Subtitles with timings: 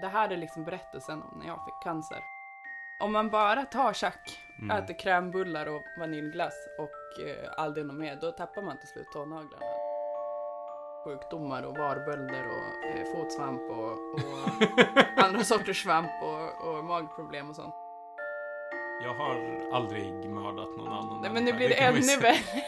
[0.00, 2.18] Det här är liksom berättelsen om när jag fick cancer.
[3.00, 4.76] Om man bara tar tjack, Mm.
[4.84, 9.66] äter krämbullar och vaniljglass och eh, aldrig något mer, då tappar man till slut tånaglarna.
[11.04, 17.56] Sjukdomar och varbölder och eh, fotsvamp och, och andra sorters svamp och, och magproblem och
[17.56, 17.74] sånt.
[19.02, 19.34] Jag har
[19.72, 21.80] aldrig mördat någon annan Nej, men nu blir det vi
[22.12, 22.62] ännu värre.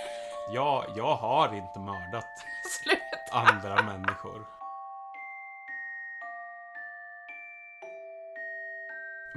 [0.54, 2.45] Jag, jag har inte mördat
[3.32, 4.46] andra människor.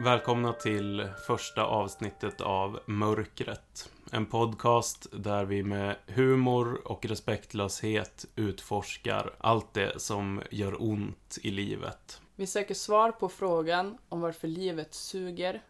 [0.03, 3.91] Välkomna till första avsnittet av Mörkret.
[4.11, 11.51] En podcast där vi med humor och respektlöshet utforskar allt det som gör ont i
[11.51, 12.21] livet.
[12.35, 15.61] Vi söker svar på frågan om varför livet suger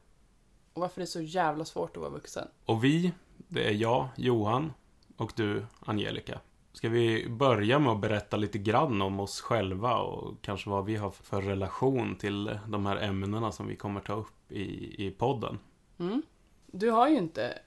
[0.74, 2.48] och varför det är så jävla svårt att vara vuxen.
[2.66, 4.74] Och vi, det är jag, Johan,
[5.18, 6.40] och du, Angelica.
[6.74, 10.96] Ska vi börja med att berätta lite grann om oss själva och kanske vad vi
[10.96, 15.60] har för relation till de här ämnena som vi kommer ta upp i, i podden?
[16.00, 16.22] Mm.
[16.68, 17.60] Du har ju inte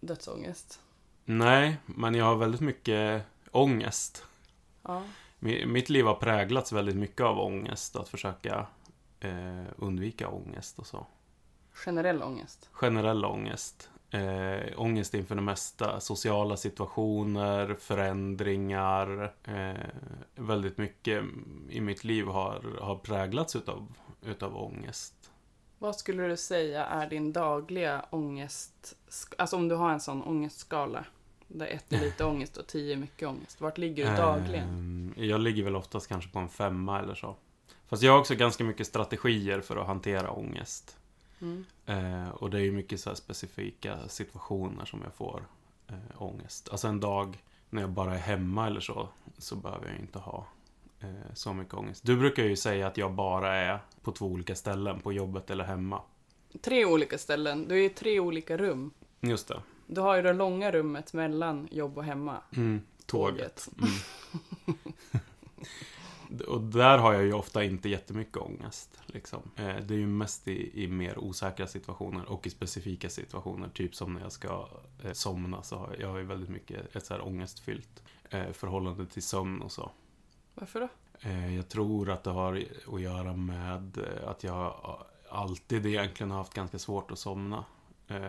[0.00, 0.80] dödsångest.
[1.24, 4.26] Nej, men jag har väldigt mycket ångest.
[4.82, 5.02] Ja.
[5.38, 8.66] Mi- Mitt liv har präglats väldigt mycket av ångest, att försöka
[9.20, 11.06] eh, undvika ångest och så.
[11.72, 12.68] Generell ångest.
[12.72, 13.90] generell ångest.
[14.10, 16.00] Eh, ångest inför det mesta.
[16.00, 19.32] Sociala situationer, förändringar.
[19.44, 19.86] Eh,
[20.34, 21.24] väldigt mycket
[21.68, 25.30] i mitt liv har, har präglats utav, utav ångest.
[25.78, 28.96] Vad skulle du säga är din dagliga ångest...
[29.38, 31.04] Alltså om du har en sån ångestskala.
[31.48, 33.60] Där ett är lite ångest och tio är mycket ångest.
[33.60, 35.14] Vart ligger du dagligen?
[35.16, 37.36] Eh, jag ligger väl oftast kanske på en femma eller så.
[37.86, 40.98] Fast jag har också ganska mycket strategier för att hantera ångest.
[41.40, 41.64] Mm.
[41.86, 45.42] Eh, och det är ju mycket så specifika situationer som jag får
[45.88, 46.68] eh, ångest.
[46.68, 49.08] Alltså en dag när jag bara är hemma eller så,
[49.38, 50.46] så behöver jag inte ha
[51.00, 52.06] eh, så mycket ångest.
[52.06, 55.64] Du brukar ju säga att jag bara är på två olika ställen, på jobbet eller
[55.64, 56.02] hemma.
[56.60, 57.68] Tre olika ställen.
[57.68, 58.90] Du är i tre olika rum.
[59.20, 59.62] Just det.
[59.86, 62.36] Du har ju det långa rummet mellan jobb och hemma.
[62.56, 63.68] Mm, tåget.
[63.78, 64.78] Mm.
[66.48, 69.00] Och där har jag ju ofta inte jättemycket ångest.
[69.06, 69.42] Liksom.
[69.56, 73.68] Eh, Det är ju mest i, i mer osäkra situationer och i specifika situationer.
[73.68, 74.68] Typ som när jag ska
[75.04, 78.52] eh, somna så har jag, jag har ju väldigt mycket ett så här ångestfyllt eh,
[78.52, 79.90] förhållande till sömn och så.
[80.54, 80.88] Varför då?
[81.56, 84.74] Jag tror att det har att göra med att jag
[85.30, 87.64] alltid egentligen har haft ganska svårt att somna.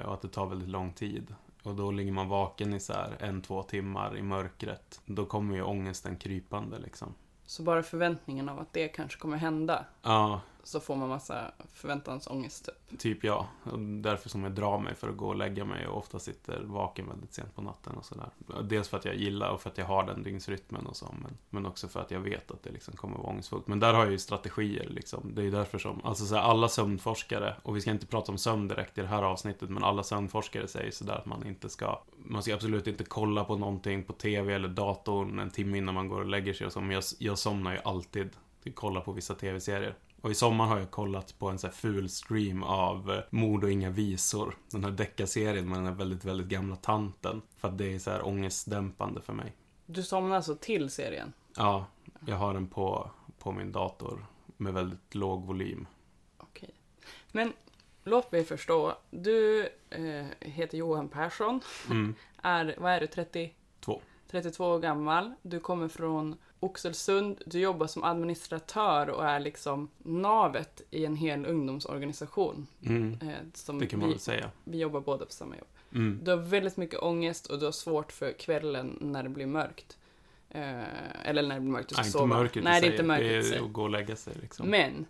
[0.05, 1.35] Och att det tar väldigt lång tid.
[1.63, 5.01] Och då ligger man vaken i så här en, två timmar i mörkret.
[5.05, 7.13] Då kommer ju ångesten krypande liksom.
[7.49, 9.85] Så bara förväntningen av att det kanske kommer hända.
[10.01, 12.99] Ja, så får man massa förväntansångest typ.
[12.99, 13.47] typ ja.
[14.01, 17.07] Därför som jag drar mig för att gå och lägga mig och ofta sitter vaken
[17.07, 18.29] väldigt sent på natten och sådär.
[18.63, 21.37] Dels för att jag gillar och för att jag har den dygnsrytmen och så, men,
[21.49, 23.67] men också för att jag vet att det liksom kommer vara ångestfullt.
[23.67, 25.31] Men där har jag ju strategier liksom.
[25.35, 28.31] Det är ju därför som, alltså så här, alla sömnforskare, och vi ska inte prata
[28.31, 31.69] om sömn direkt i det här avsnittet, men alla sömnforskare säger sådär att man inte
[31.69, 35.95] ska, man ska absolut inte kolla på någonting på TV eller datorn en timme innan
[35.95, 36.81] man går och lägger sig och så.
[36.81, 38.29] Men jag, jag somnar ju alltid
[38.73, 39.95] kolla på vissa TV-serier.
[40.21, 43.63] Och i sommar har jag kollat på en så här ful stream av eh, Mord
[43.63, 44.57] och inga visor.
[44.71, 47.41] Den här deckarserien med den här väldigt, väldigt gamla tanten.
[47.57, 49.55] För att det är så här ångestdämpande för mig.
[49.85, 51.33] Du somnar alltså till serien?
[51.55, 51.85] Ja,
[52.25, 54.25] jag har den på, på min dator
[54.57, 55.87] med väldigt låg volym.
[56.37, 56.75] Okej.
[57.31, 57.53] Men
[58.03, 58.97] låt mig förstå.
[59.09, 61.61] Du eh, heter Johan Persson.
[61.89, 62.15] Mm.
[62.41, 63.53] Är, vad är du, 30?
[63.79, 64.01] Två.
[64.31, 65.33] 32 år gammal.
[65.41, 67.41] Du kommer från Oxelösund.
[67.45, 72.67] Du jobbar som administratör och är liksom navet i en hel ungdomsorganisation.
[72.85, 73.17] Mm.
[73.21, 74.51] Eh, som Det kan man vi, säga.
[74.63, 75.67] vi jobbar båda på samma jobb.
[75.93, 76.19] Mm.
[76.23, 79.97] Du har väldigt mycket ångest och du har svårt för kvällen när det blir mörkt.
[80.49, 82.25] Eh, eller när det blir mörkt, du ska Nej, inte sova.
[82.37, 84.67] mörkret i Nej, det är inte mörkret Det är att gå och lägga sig liksom.
[84.69, 85.05] Men,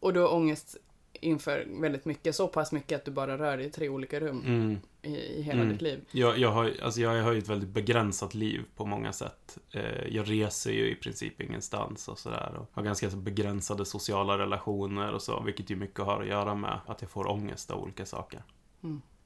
[0.00, 0.76] och du har ångest
[1.20, 4.42] inför väldigt mycket, så pass mycket att du bara rör dig i tre olika rum
[4.46, 4.78] Mm.
[5.02, 5.72] i, i hela Mm.
[5.72, 6.04] ditt liv.
[6.10, 9.58] Jag, jag, har, alltså jag har ju ett väldigt begränsat liv på många sätt.
[9.70, 12.56] Eh, jag reser ju i princip ingenstans och sådär.
[12.60, 15.42] Och har ganska begränsade sociala relationer och så.
[15.42, 18.42] Vilket ju mycket har att göra med att jag får ångest av olika saker.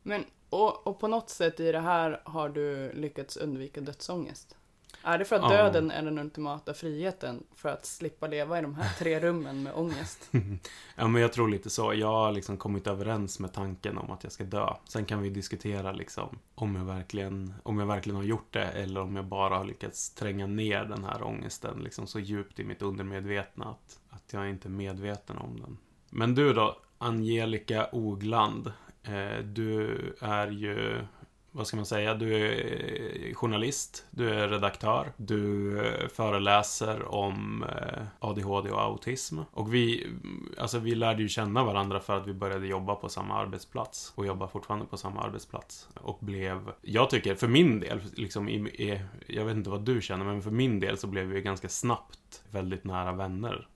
[0.02, 4.56] Men, och, och på något sätt i det här har du lyckats undvika dödsångest.
[5.02, 8.74] Är det för att döden är den ultimata friheten för att slippa leva i de
[8.74, 10.30] här tre rummen med ångest?
[10.96, 11.94] Ja, men jag tror lite så.
[11.94, 14.74] Jag har liksom kommit överens med tanken om att jag ska dö.
[14.84, 19.00] Sen kan vi diskutera liksom om jag verkligen, om jag verkligen har gjort det eller
[19.00, 22.82] om jag bara har lyckats tränga ner den här ångesten liksom så djupt i mitt
[22.82, 25.78] undermedvetna att, att jag inte är medveten om den.
[26.10, 28.72] Men du då, Angelica Ogland.
[29.02, 31.04] Eh, du är ju
[31.52, 37.64] vad ska man säga, du är eh, journalist, du är redaktör, du eh, föreläser om
[37.64, 39.38] eh, ADHD och autism.
[39.50, 43.08] Och vi, mm, alltså vi lärde ju känna varandra för att vi började jobba på
[43.08, 45.88] samma arbetsplats och jobbar fortfarande på samma arbetsplats.
[45.94, 50.00] Och blev, jag tycker, för min del, liksom, i, i, jag vet inte vad du
[50.00, 53.68] känner, men för min del så blev vi ganska snabbt väldigt nära vänner.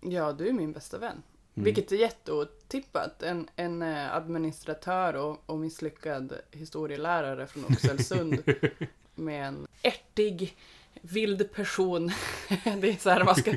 [0.00, 1.22] Ja, du är min bästa vän.
[1.54, 1.64] Mm.
[1.64, 3.22] Vilket är jätteotippat.
[3.22, 8.42] En, en eh, administratör och, och misslyckad historielärare från Oxelösund
[9.14, 10.56] med en ärtig,
[11.00, 12.06] vild person.
[12.48, 13.54] Det är så här man ska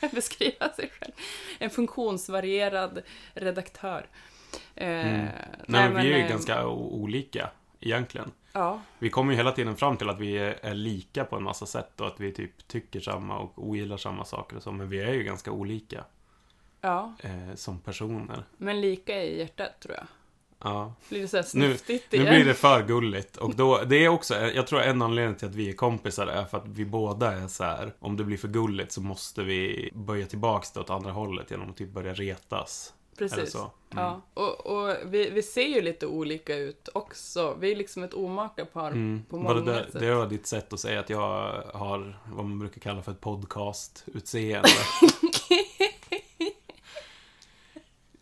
[0.12, 1.12] beskriva sig själv.
[1.58, 3.02] En funktionsvarierad
[3.34, 4.06] redaktör.
[4.74, 5.28] Eh, Mm.
[5.66, 7.50] Nej, men vi är ju eh, ganska olika,
[7.80, 8.30] egentligen.
[8.52, 11.42] Ja, Vi kommer ju hela tiden fram till att vi är, är lika på en
[11.42, 14.88] massa sätt och att vi typ tycker samma och ogillar samma saker och så, men
[14.88, 16.04] vi är ju ganska olika
[16.82, 18.44] ja, eh, som personer.
[18.56, 20.06] men lika i hjärtat tror jag.
[20.64, 20.94] Ja.
[21.08, 22.34] Blir det så här Nu- snuskigt Nu igen?
[22.34, 25.54] blir det för gulligt och då, det är också, jag tror en anledning till att
[25.54, 27.92] vi är kompisar är för att vi båda är så här.
[27.98, 31.70] om det blir för gulligt så måste vi böja tillbaks det åt andra hållet genom
[31.70, 32.92] att typ börja retas.
[33.18, 33.54] Precis.
[33.54, 33.66] Mm.
[33.88, 37.56] Ja, och, och vi, vi ser ju lite olika ut också.
[37.60, 39.22] Vi är liksom ett omaka-par Mm.
[39.30, 40.00] på det, många där, sätt.
[40.00, 43.20] det var ditt sätt att säga att jag har vad man brukar kalla för ett
[43.20, 44.68] podcast-utseende.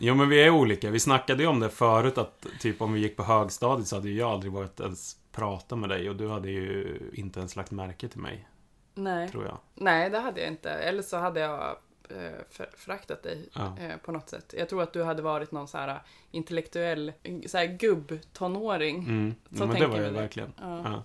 [0.03, 0.91] Jo men vi är olika.
[0.91, 4.09] Vi snackade ju om det förut att typ om vi gick på högstadiet så hade
[4.09, 7.71] ju jag aldrig varit ens prata med dig och du hade ju inte ens lagt
[7.71, 8.49] märke till mig,
[8.95, 9.29] Nej.
[9.29, 9.59] tror jag.
[9.75, 10.71] Nej, det hade jag inte.
[10.71, 11.77] Eller så hade jag
[12.11, 13.79] eh, för, föraktat dig Ja.
[13.81, 14.55] eh, på något sätt.
[14.59, 17.13] Jag tror att du hade varit någon så här intellektuell
[17.47, 18.99] så här gubb-tonåring.
[18.99, 19.35] Mm.
[19.59, 20.53] Så men det var jag verkligen.
[20.61, 20.83] Ja.
[20.85, 21.05] Ja.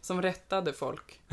[0.00, 1.20] Som rättade folk.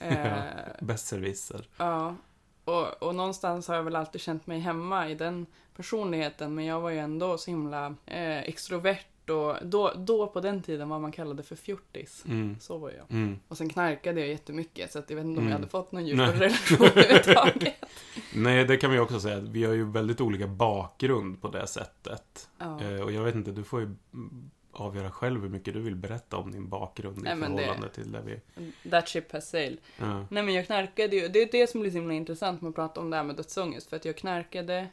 [0.00, 0.42] Eh, Ja.
[0.80, 1.68] Besserwisser.
[1.76, 2.16] Ja,
[2.64, 6.80] och, och någonstans har jag väl alltid känt mig hemma i den personligheten, men jag
[6.80, 8.98] var ju ändå så himla eh, extrovert
[9.30, 12.24] och då, då på den tiden vad man kallade för fjortis.
[12.28, 12.56] Mm.
[12.60, 13.10] Så var jag.
[13.10, 13.38] Mm.
[13.48, 15.60] Och sen knarkade jag jättemycket så att jag vet inte om jag Mm.
[15.62, 17.74] hade fått någon djupare relation överhuvudtaget.
[18.34, 19.40] Nej, det kan vi också säga.
[19.40, 22.48] Vi har ju väldigt olika bakgrund på det sättet.
[22.58, 22.80] Ja.
[22.82, 23.94] Eh, Och jag vet inte, du får ju
[24.72, 28.12] avgöra själv hur mycket du vill berätta om din bakgrund i Nej, det- förhållande till
[28.12, 28.90] det vi...
[28.90, 29.78] That ship has sailed.
[29.98, 30.26] Ja.
[30.30, 32.74] Nej men jag knarkade ju, det är det som blir så himla intressant med att
[32.74, 33.88] prata om det här med dödsångest.
[33.88, 34.88] För att jag knarkade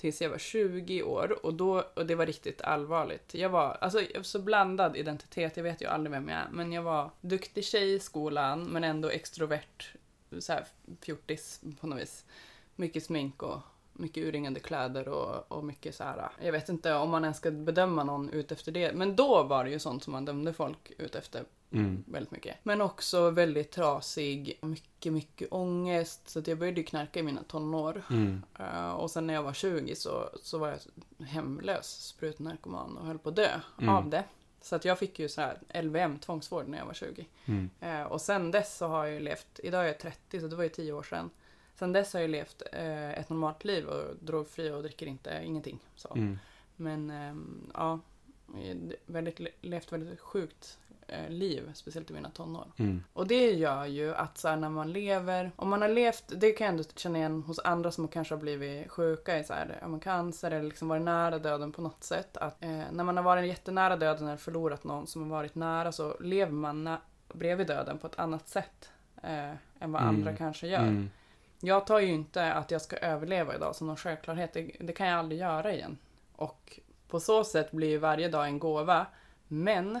[0.00, 3.34] tills jag var 20 år och, då, och det var riktigt allvarligt.
[3.34, 6.48] Jag var, alltså jag var så blandad identitet, jag vet ju aldrig vem jag är.
[6.50, 9.94] Men jag var duktig tjej i skolan men ändå extrovert,
[10.38, 10.64] så här
[11.00, 12.24] fjortis på något vis.
[12.76, 13.58] Mycket smink och
[13.92, 16.28] mycket urringade kläder och, och mycket så här.
[16.42, 18.92] Jag vet inte om man ens ska bedöma någon ut efter det.
[18.92, 22.04] Men då var det ju sånt som man dömde folk ut efter Mm.
[22.06, 22.56] väldigt mycket.
[22.62, 26.28] Men också väldigt trasig, mycket, mycket ångest.
[26.28, 28.02] Så att jag började knarka i mina tonår.
[28.10, 28.42] Mm.
[28.58, 33.18] Eh, och sen när jag var 20 så, så var jag hemlös, sprutnarkoman och höll
[33.18, 33.94] på att dö Mm.
[33.94, 34.24] av det.
[34.62, 37.26] Så att jag fick ju så här LVM, tvångsvård, när jag var 20.
[37.46, 37.70] Mm.
[37.80, 40.56] Eh, och sen dess så har jag ju levt, idag är jag 30 så det
[40.56, 41.30] var ju 10 år sedan.
[41.74, 45.78] Sen dess har jag levt eh, ett normalt liv och drogfri och dricker inte, ingenting.
[45.96, 46.12] Så.
[46.14, 46.38] Mm.
[46.76, 48.00] Men ehm, ja,
[49.06, 50.78] väldigt, levt väldigt sjukt
[51.28, 52.72] liv, speciellt i mina tonår.
[52.76, 53.04] Mm.
[53.12, 56.50] Och det gör ju att så här, när man lever, om man har levt, det
[56.52, 59.78] kan jag ändå känna igen hos andra som kanske har blivit sjuka i så här,
[59.80, 62.36] ja, men cancer eller liksom varit nära döden på något sätt.
[62.36, 65.92] Att eh, när man har varit jättenära döden eller förlorat någon som har varit nära
[65.92, 67.00] så lever man nä-
[67.32, 68.90] bredvid döden på ett annat sätt
[69.22, 70.14] eh, än vad Mm.
[70.14, 70.78] andra kanske gör.
[70.82, 71.10] Mm.
[71.60, 74.52] Jag tar ju inte att jag ska överleva idag som någon självklarhet.
[74.52, 75.98] Det, det kan jag aldrig göra igen.
[76.36, 79.06] Och på så sätt blir varje dag en gåva.
[79.48, 80.00] Men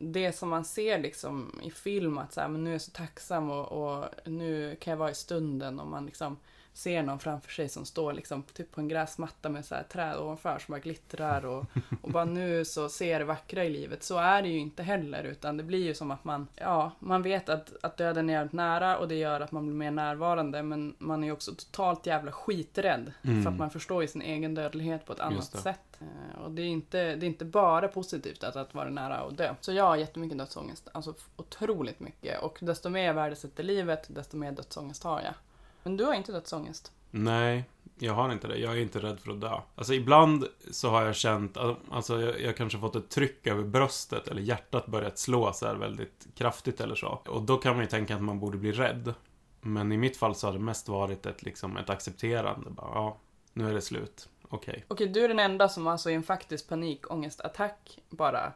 [0.00, 2.90] det som man ser liksom i film att så här, men nu är jag så
[2.90, 6.36] tacksam och, och nu kan jag vara i stunden och man liksom
[6.78, 10.16] ser någon framför sig som står liksom typ på en gräsmatta med så här träd
[10.18, 11.64] ovanför som bara glittrar och,
[12.02, 14.02] och bara nu så ser jag det vackra i livet.
[14.02, 17.22] Så är det ju inte heller utan det blir ju som att man, ja, man
[17.22, 20.62] vet att, att döden är jävligt nära och det gör att man blir mer närvarande
[20.62, 23.42] men man är ju också totalt jävla skiträdd Mm.
[23.42, 25.98] för att man förstår ju sin egen dödlighet på ett annat sätt.
[26.00, 29.36] Eh, Och det är, inte, det är inte bara positivt att, att vara nära att
[29.36, 29.54] dö.
[29.60, 30.88] Så jag har jättemycket dödsångest.
[30.92, 32.42] Alltså otroligt mycket.
[32.42, 35.34] Och desto mer jag värdesätter livet, desto mer dödsångest har jag.
[35.82, 36.92] Men du har inte dödsångest.
[37.10, 37.64] Nej,
[37.98, 38.58] jag har inte det.
[38.58, 39.60] Jag är inte rädd för att dö.
[39.74, 41.56] Alltså ibland så har jag känt,
[41.90, 45.74] alltså jag, jag kanske fått ett tryck över bröstet eller hjärtat börjat slå så här
[45.74, 47.22] väldigt kraftigt eller så.
[47.26, 49.14] Och då kan man ju tänka att man borde bli rädd.
[49.60, 52.70] Men i mitt fall så har det mest varit ett, liksom, ett accepterande.
[52.70, 53.16] Bara, ja,
[53.52, 54.28] nu är det slut.
[54.48, 54.84] Okej.
[54.88, 58.52] Okej, du är den enda som alltså i en faktisk panikångestattack bara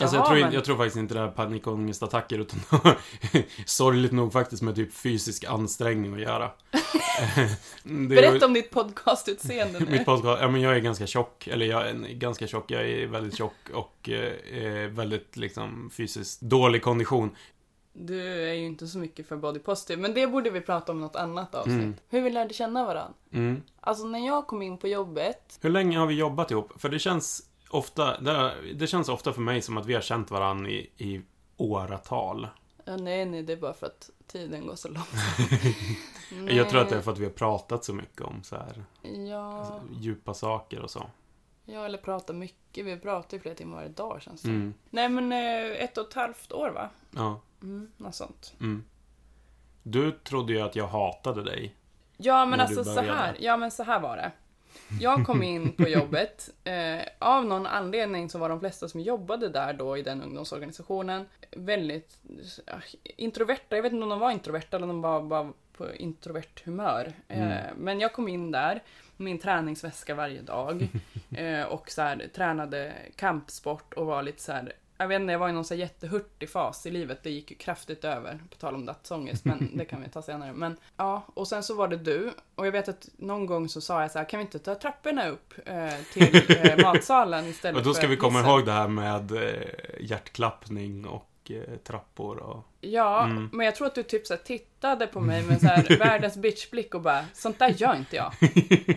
[0.00, 2.60] Alltså Jaha, jag, tror, men- jag tror faktiskt inte det är panikångestattacker utan
[3.66, 6.50] sorgligt nog faktiskt med typ fysisk ansträngning att göra.
[7.84, 9.86] Berätta om ditt podcastutseende nu.
[9.90, 13.06] Mitt podcast, ja men jag är ganska tjock, eller jag är ganska tjock, jag är
[13.06, 17.30] väldigt tjock och eh, väldigt liksom fysiskt dålig kondition.
[17.92, 21.00] Du är ju inte så mycket för body positive, men det borde vi prata om
[21.00, 21.74] något annat avsnitt.
[21.74, 21.94] Mm.
[22.08, 23.14] Hur vi lärde känna varandra.
[23.32, 23.62] Mm.
[23.80, 26.72] Alltså när jag kom in på jobbet, Hur länge har vi jobbat ihop?
[26.80, 27.42] För det känns
[27.74, 31.22] ofta, det, det känns ofta för mig som att vi har känt varandra i, i
[31.56, 32.48] åratal.
[32.84, 35.08] ja, nej nej det är bara för att tiden går så långt.
[36.50, 38.84] Jag tror att det är för att vi har pratat så mycket om så här
[39.30, 41.06] Ja, djupa saker och så.
[41.64, 42.84] ja, eller pratar mycket.
[42.86, 44.48] Vi pratar ju flera timmar varje dag känns det.
[44.48, 44.74] Mm.
[44.90, 46.90] Nej men eh, ett och ett halvt år va?
[47.10, 47.40] Ja.
[47.62, 48.54] Mm, något sånt.
[48.60, 48.84] Mm.
[49.82, 51.76] Du trodde ju att jag hatade dig.
[52.16, 54.32] Ja men alltså så här, ja men så här var det.
[55.00, 59.48] Jag kom in på jobbet, eh, av någon anledning så var de flesta som jobbade
[59.48, 62.18] där då i den ungdomsorganisationen väldigt
[62.66, 62.74] eh,
[63.16, 63.76] introverta.
[63.76, 67.12] Jag vet inte om de var introverta eller om de var bara på introvert humör.
[67.28, 67.76] Eh, Mm.
[67.76, 68.82] men jag kom in där
[69.16, 70.88] med min träningsväska varje dag
[71.36, 74.72] eh, och så här, tränade kampsport och var lite så här
[75.04, 77.22] jag vet inte, jag var i någon så jättehurtig fas i livet.
[77.22, 80.52] Det gick ju kraftigt över, på tal om dödsångest, men det kan vi ta senare.
[80.52, 82.32] Men ja, och sen så var det du.
[82.54, 84.74] Och jag vet att någon gång så sa jag så här, kan vi inte ta
[84.74, 88.66] trapporna upp eh, till eh, matsalen istället Och då ska för vi komma hissen?" ihåg
[88.66, 89.68] det här med eh,
[90.00, 92.62] hjärtklappning och eh, trappor och...
[92.80, 93.48] Ja, Mm.
[93.52, 96.94] men jag tror att du typ så tittade på mig med så här världens bitchblick
[96.94, 98.32] och bara, sånt där gör inte jag.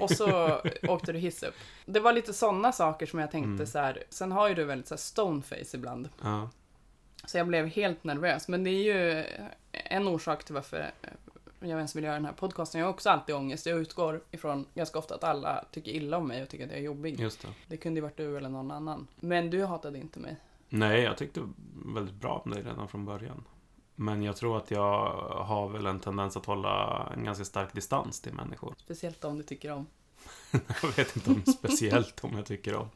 [0.02, 1.56] Och så åkte du hiss upp.
[1.86, 3.68] Det var lite sådana saker som jag tänkte Mm.
[3.68, 6.10] så här, sen har ju du väldigt så här stoneface ibland.
[6.22, 6.50] Ja.
[7.26, 8.48] Så jag blev helt nervös.
[8.48, 9.24] Men det är ju
[9.72, 10.92] en orsak till varför
[11.60, 12.80] jag ens vill göra den här podcasten.
[12.80, 13.66] Jag har också alltid ångest.
[13.66, 16.80] Jag utgår ifrån ganska ofta att alla tycker illa om mig och tycker att jag
[16.80, 17.20] är jobbig.
[17.20, 17.48] Just det.
[17.68, 19.08] Det kunde ju varit du eller någon annan.
[19.20, 20.36] Men du hatade inte mig.
[20.70, 21.50] Nej, jag tyckte
[21.86, 23.44] väldigt bra om dig redan från början.
[23.96, 25.10] Men jag tror att jag
[25.46, 28.74] har väl en tendens att hålla en ganska stark distans till människor.
[28.84, 29.86] Speciellt om du tycker om.
[30.82, 32.90] Jag vet inte om speciellt om jag tycker om.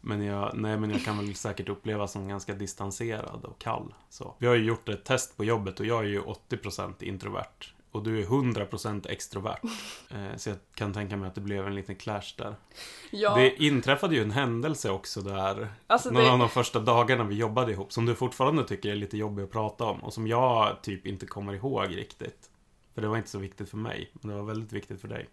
[0.00, 3.94] Men jag, nej, men jag kan väl säkert upplevas som ganska distanserad och kall.
[4.08, 4.34] Så.
[4.38, 7.73] Vi har ju gjort ett test på jobbet och jag är ju 80% introvert.
[7.94, 9.60] Och du är 100% extrovert.
[10.10, 12.54] Eh, så jag kan tänka mig att det blev en liten clash där.
[13.10, 15.68] Ja, Det inträffade ju en händelse också där.
[15.86, 17.92] alltså Någon av det, de första dagarna vi jobbade ihop.
[17.92, 20.04] Som du fortfarande tycker är lite jobbig att prata om.
[20.04, 22.50] Och som jag typ inte kommer ihåg riktigt.
[22.94, 24.10] För det var inte så viktigt för mig.
[24.12, 25.28] Men det var väldigt viktigt för dig.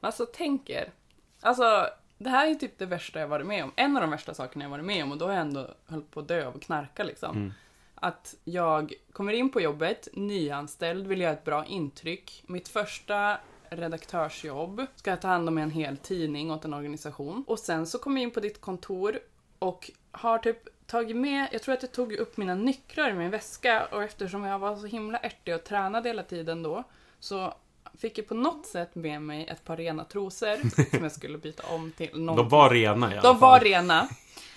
[0.00, 0.92] alltså tänk er.
[1.40, 1.86] Alltså,
[2.18, 3.72] det här är typ det värsta jag varit med om.
[3.76, 6.10] En av de värsta sakerna jag varit med om och då har jag ändå hållit
[6.10, 7.36] på att dö av att knarka liksom.
[7.36, 7.52] Mm.
[8.00, 12.42] Att jag kommer in på jobbet, nyanställd, vill göra ett bra intryck.
[12.46, 13.36] Mitt första
[13.70, 17.44] redaktörsjobb ska jag ta hand om en hel tidning åt en organisation.
[17.46, 19.18] Och sen så kommer jag in på ditt kontor
[19.58, 23.30] och har typ tagit med, jag tror att jag tog upp mina nycklar i min
[23.30, 26.84] väska och eftersom jag var så himla ärtig och tränade hela tiden då
[27.20, 27.54] så
[27.98, 30.56] fick jag på något sätt med mig ett par rena trosor
[30.90, 33.50] som jag skulle byta om till någon De var rena i alla de fall.
[33.50, 34.08] var rena.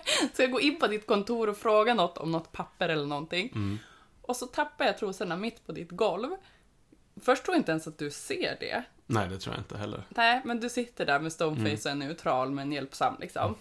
[0.34, 3.52] Så jag går in på ditt kontor och frågar något om något papper eller någonting.
[3.54, 3.78] Mm.
[4.22, 6.30] Och så tappar jag trosorna mitt på ditt golv.
[7.22, 8.82] Först tror jag inte ens att du ser det.
[9.06, 10.02] Nej, det tror jag inte heller.
[10.08, 11.98] Nej, men du sitter där med stoneface Mm.
[11.98, 13.54] och är neutral men hjälpsam liksom.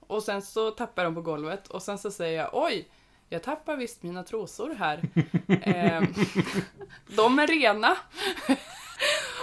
[0.00, 2.88] Och sen så tappar jag dem på golvet och sen så säger jag oj,
[3.28, 5.02] jag tappar visst mina trosor här.
[5.62, 6.14] Ehm,
[7.06, 7.96] de är rena.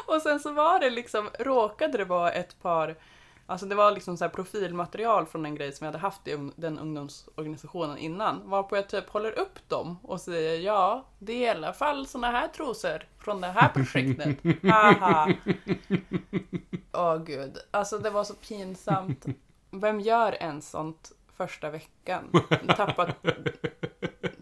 [0.05, 2.95] och sen så var det liksom, råkade det vara ett par
[3.51, 6.49] Alltså det var liksom så här profilmaterial från en grej som jag hade haft i
[6.55, 8.49] den ungdomsorganisationen innan.
[8.49, 12.31] Varpå jag typ håller upp dem och säger ja, det är i alla fall såna
[12.31, 14.37] här trosor från det här projektet.
[14.63, 15.33] Haha.
[16.93, 19.25] Åh gud, alltså det var så pinsamt.
[19.71, 22.23] Vem gör ens sånt första veckan?
[22.77, 23.25] Tappat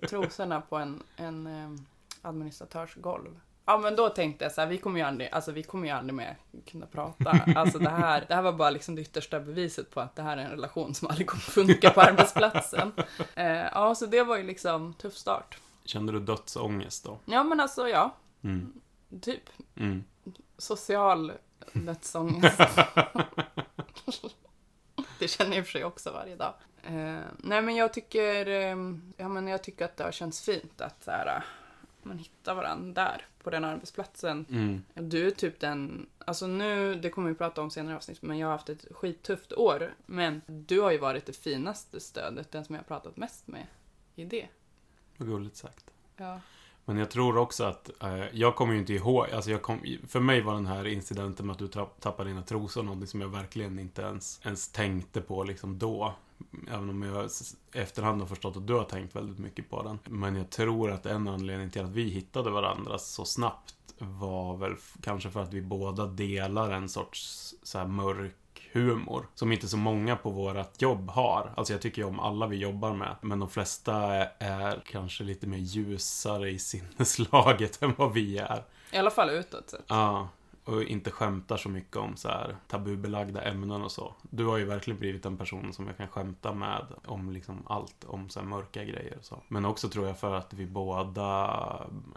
[0.10, 1.82] trosorna på en, en eh,
[2.22, 3.40] administratörsgolv.
[3.70, 5.94] Ja men då tänkte jag så här, vi kommer ju aldrig, alltså vi kommer ju
[5.94, 7.32] aldrig mer kunna prata.
[7.56, 10.38] Alltså det här, det här var bara liksom det yttersta beviset på att det här
[10.38, 12.92] är en relation som aldrig kommer funka på arbetsplatsen.
[13.36, 15.58] Eh, ja, så det var ju liksom tuff start.
[15.86, 17.18] Kände du dödsångest då?
[17.26, 18.74] Ja men alltså ja, Mm.
[19.22, 20.04] typ Mm.
[20.58, 21.32] social
[21.74, 22.60] dödsångest.
[25.20, 26.54] det känner jag för sig också varje dag.
[26.84, 28.78] Eh, nej men jag tycker, eh,
[29.18, 31.44] ja, men jag tycker att det har känts fint att så här,
[32.04, 34.46] man hittar varandra där på den arbetsplatsen.
[34.50, 34.84] Mm.
[34.94, 38.48] Du är typ den, alltså nu, det kommer vi prata om senare avsnitt, men jag
[38.48, 39.94] har haft ett skittufft år.
[40.06, 43.66] Men du har ju varit det finaste stödet, den som jag har pratat mest med
[44.16, 44.48] i det.
[45.18, 45.92] Vad gulligt sagt.
[46.18, 46.42] Ja.
[46.86, 50.20] Men jag tror också att, eh, jag kommer ju inte ihåg, alltså jag kom, för
[50.20, 51.68] mig var den här incidenten med att du
[52.00, 56.14] tappade dina trosor någonting som jag verkligen inte ens, ens tänkte på liksom då.
[56.68, 57.30] Även om jag
[57.74, 60.00] efterhand har förstått att du har tänkt väldigt mycket på den.
[60.04, 64.76] Men jag tror att en anledning till att vi hittade varandra så snabbt var väl
[65.02, 68.36] kanske för att vi båda delar en sorts så mörk
[68.72, 69.28] humor.
[69.36, 71.54] Som inte så många på vårt jobb har.
[71.58, 73.16] Alltså jag tycker ju om alla vi jobbar med.
[73.22, 78.64] Men de flesta är, är kanske lite mer ljusare i sinneslaget än vad vi är.
[78.92, 79.86] I alla fall utåt sett.
[79.88, 80.30] Ja,
[80.70, 84.16] och inte skämtar så mycket om så här tabubelagda ämnen och så.
[84.22, 88.04] Du har ju verkligen blivit en person som jag kan skämta med om liksom allt,
[88.04, 89.44] om så här mörka grejer och så.
[89.48, 91.26] Men också tror jag för att vi båda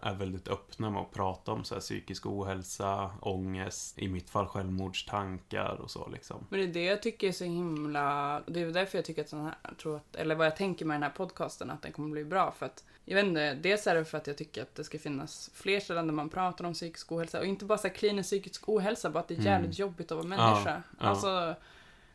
[0.03, 4.47] är väldigt öppna med att prata om så här psykisk ohälsa, ångest, i mitt fall
[4.47, 6.47] självmordstankar och så liksom.
[6.49, 8.43] Men det är det jag tycker är så himla...
[8.47, 10.95] Det är därför jag tycker att den här, tror att, eller vad jag tänker med
[10.95, 12.55] den här podcasten, att den kommer bli bra.
[12.59, 14.99] För att, jag vet inte, dels är det för att jag tycker att det ska
[14.99, 17.39] finnas fler ställen där man pratar om psykisk ohälsa.
[17.39, 19.53] Och inte bara så här klinisk psykisk ohälsa, bara att det är Mm.
[19.53, 20.71] jävligt jobbigt att vara människa.
[20.71, 21.07] Ja, ja.
[21.09, 21.55] Alltså,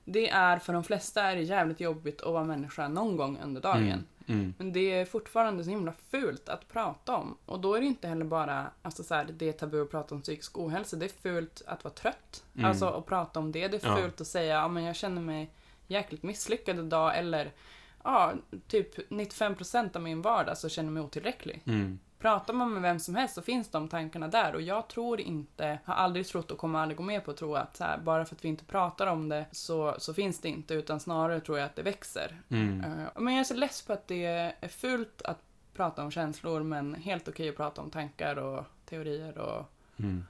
[0.06, 3.62] det är för de flesta är det jävligt jobbigt att vara människa någon gång under
[3.62, 3.84] dagen.
[3.84, 7.38] Mm, mm, Men det är fortfarande så himla fult att prata om.
[7.46, 10.16] Och då är det inte heller bara, alltså så här, det är tabu att prata
[10.16, 10.96] om psykisk ohälsa.
[10.98, 12.44] Det är fult att vara trött.
[12.56, 12.66] Mm.
[12.66, 13.68] Alltså att prata om det.
[13.68, 13.98] Det är Ja.
[13.98, 15.52] fult att säga, ja men jag känner mig
[15.88, 17.18] jäkligt misslyckad idag.
[17.18, 17.52] Eller,
[18.08, 18.34] ja,
[18.68, 21.62] typ 95% av min vardag så känner jag mig otillräcklig.
[21.66, 24.56] mm, Pratar man med vem som helst så finns de tankarna där.
[24.56, 27.56] Och jag tror inte, har aldrig trott och kommer aldrig gå med på att tro
[27.56, 30.74] att här, bara för att vi inte pratar om det så, så finns det inte.
[30.74, 32.42] Utan snarare tror jag att det växer.
[32.50, 34.26] mm, Eh, Men jag är så less på att det
[34.62, 35.40] är fult att
[35.74, 39.66] prata om känslor men helt okej att prata om tankar och teorier och
[40.00, 40.26] mm,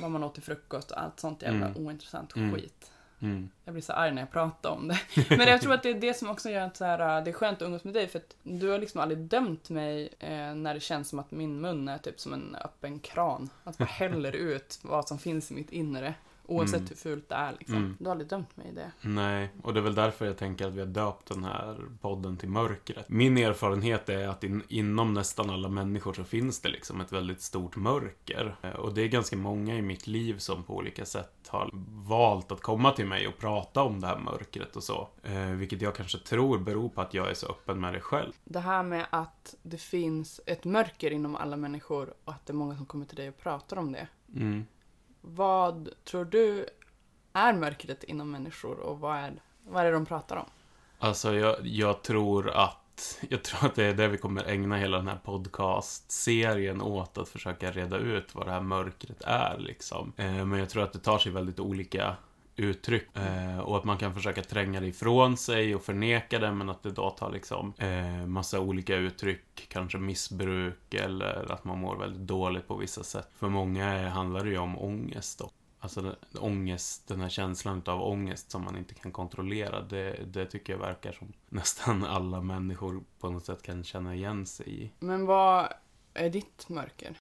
[0.00, 1.86] vad man åt till frukost och allt sånt jävla Mm.
[1.86, 2.54] ointressant Mm.
[2.54, 2.92] skit.
[3.20, 4.98] Mm, Jag blir så arg när jag pratar om det.
[5.36, 7.32] Men jag tror att det är det som också gör att så här, det är
[7.32, 10.74] skönt att umgås med dig för att du har liksom aldrig dömt mig eh, när
[10.74, 13.50] det känns som att min mun är typ som en öppen kran.
[13.64, 16.14] Att man häller ut vad som finns i mitt inre.
[16.50, 16.88] Oavsett Mm.
[16.88, 17.76] hur fult det är liksom.
[17.76, 17.96] Mm.
[17.98, 18.90] Du har aldrig dömt mig i det.
[19.00, 22.36] Nej, och det är väl därför jag tänker att vi har döpt den här podden
[22.36, 23.08] till Mörkret.
[23.08, 27.40] Min erfarenhet är att in, inom nästan alla människor så finns det liksom ett väldigt
[27.42, 28.56] stort mörker.
[28.62, 31.70] Eh, Och det är ganska många i mitt liv som på olika sätt har
[32.08, 35.08] valt att komma till mig och prata om det här mörkret och så.
[35.22, 38.32] Eh, vilket jag kanske tror beror på att jag är så öppen med det själv.
[38.44, 42.54] Det här med att det finns ett mörker inom alla människor och att det är
[42.54, 44.08] många som kommer till dig och pratar om det.
[44.36, 44.64] Mm.
[45.20, 46.66] Vad tror du
[47.32, 49.32] är mörkret inom människor och vad är,
[49.66, 50.46] vad är det de pratar om?
[50.98, 54.96] Alltså, jag, jag tror att jag tror att det är det vi kommer ägna hela
[54.96, 60.12] den här podcast-serien åt, att försöka reda ut vad det här mörkret är, liksom.
[60.16, 62.16] Eh, men jag tror att det tar sig väldigt olika
[62.60, 63.16] uttryck.
[63.16, 66.82] Eh, och att man kan försöka tränga det ifrån sig och förneka det, men att
[66.82, 69.68] det då tar liksom eh, massa olika uttryck.
[69.68, 73.28] Kanske missbruk eller att man mår väldigt dåligt på vissa sätt.
[73.36, 75.50] För många handlar det ju om ångest då.
[75.80, 80.46] Alltså den, ångest, den här känslan av ångest som man inte kan kontrollera, det, det
[80.46, 84.92] tycker jag verkar som nästan alla människor på något sätt kan känna igen sig i.
[84.98, 85.72] Men vad
[86.14, 87.16] är ditt mörker?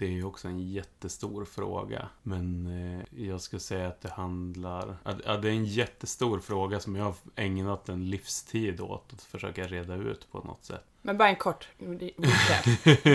[0.00, 4.96] Det är ju också en jättestor fråga, men eh, jag skulle säga att det handlar...
[5.02, 9.66] Att, det är en jättestor fråga som jag har ägnat en livstid åt att försöka
[9.66, 10.84] reda ut på något sätt.
[11.02, 11.68] Men bara en kort.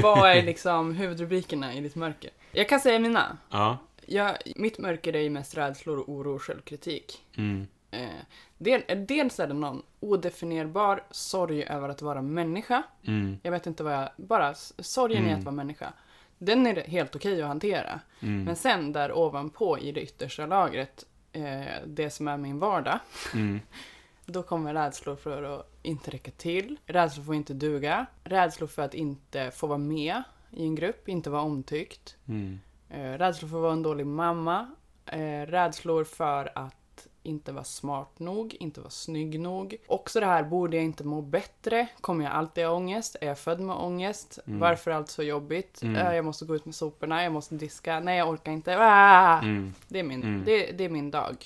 [0.04, 2.30] Vad är liksom huvudrubrikerna i ditt mörker?
[2.52, 3.38] Jag kan säga mina.
[3.50, 3.78] Ja.
[4.06, 7.24] Jag, mitt mörker är ju mest rädslor, oro och självkritik.
[7.38, 7.68] Mm.
[7.92, 8.10] Eh,
[8.58, 12.84] del, dels är det någon odefinierbar sorg över att vara människa.
[13.08, 13.38] Mm.
[13.44, 14.10] Jag vet inte vad jag...
[14.18, 15.40] Bara sorgen i Mm.
[15.40, 15.94] att vara människa.
[16.38, 18.00] Den är helt okej att hantera.
[18.20, 18.44] Mm.
[18.44, 23.00] Men sen där ovanpå i det yttersta lagret, eh, det som är min vardag,
[23.34, 23.60] Mm.
[24.26, 28.82] då kommer rädslor för att inte räcka till, rädslor för att inte duga, rädslor för
[28.82, 32.60] att inte få vara med i en grupp, inte vara omtyckt, Mm.
[32.90, 34.72] eh, rädslor för att vara en dålig mamma,
[35.06, 36.76] eh, rädslor för att
[37.26, 39.76] inte vara smart nog, inte vara snygg nog.
[39.88, 41.88] Också det här, borde jag inte må bättre?
[42.02, 43.16] Kommer jag alltid ha ångest?
[43.22, 44.40] Är jag född med ångest?
[44.48, 44.60] Mm.
[44.60, 45.82] Varför är allt så jobbigt?
[45.84, 45.96] Mm.
[45.96, 48.78] Eh, jag måste gå ut med soporna, jag måste diska, nej jag orkar inte.
[48.80, 49.40] Ah!
[49.42, 49.74] Mm.
[49.88, 50.44] Det, är min, Mm.
[50.46, 51.46] det, det är min dag.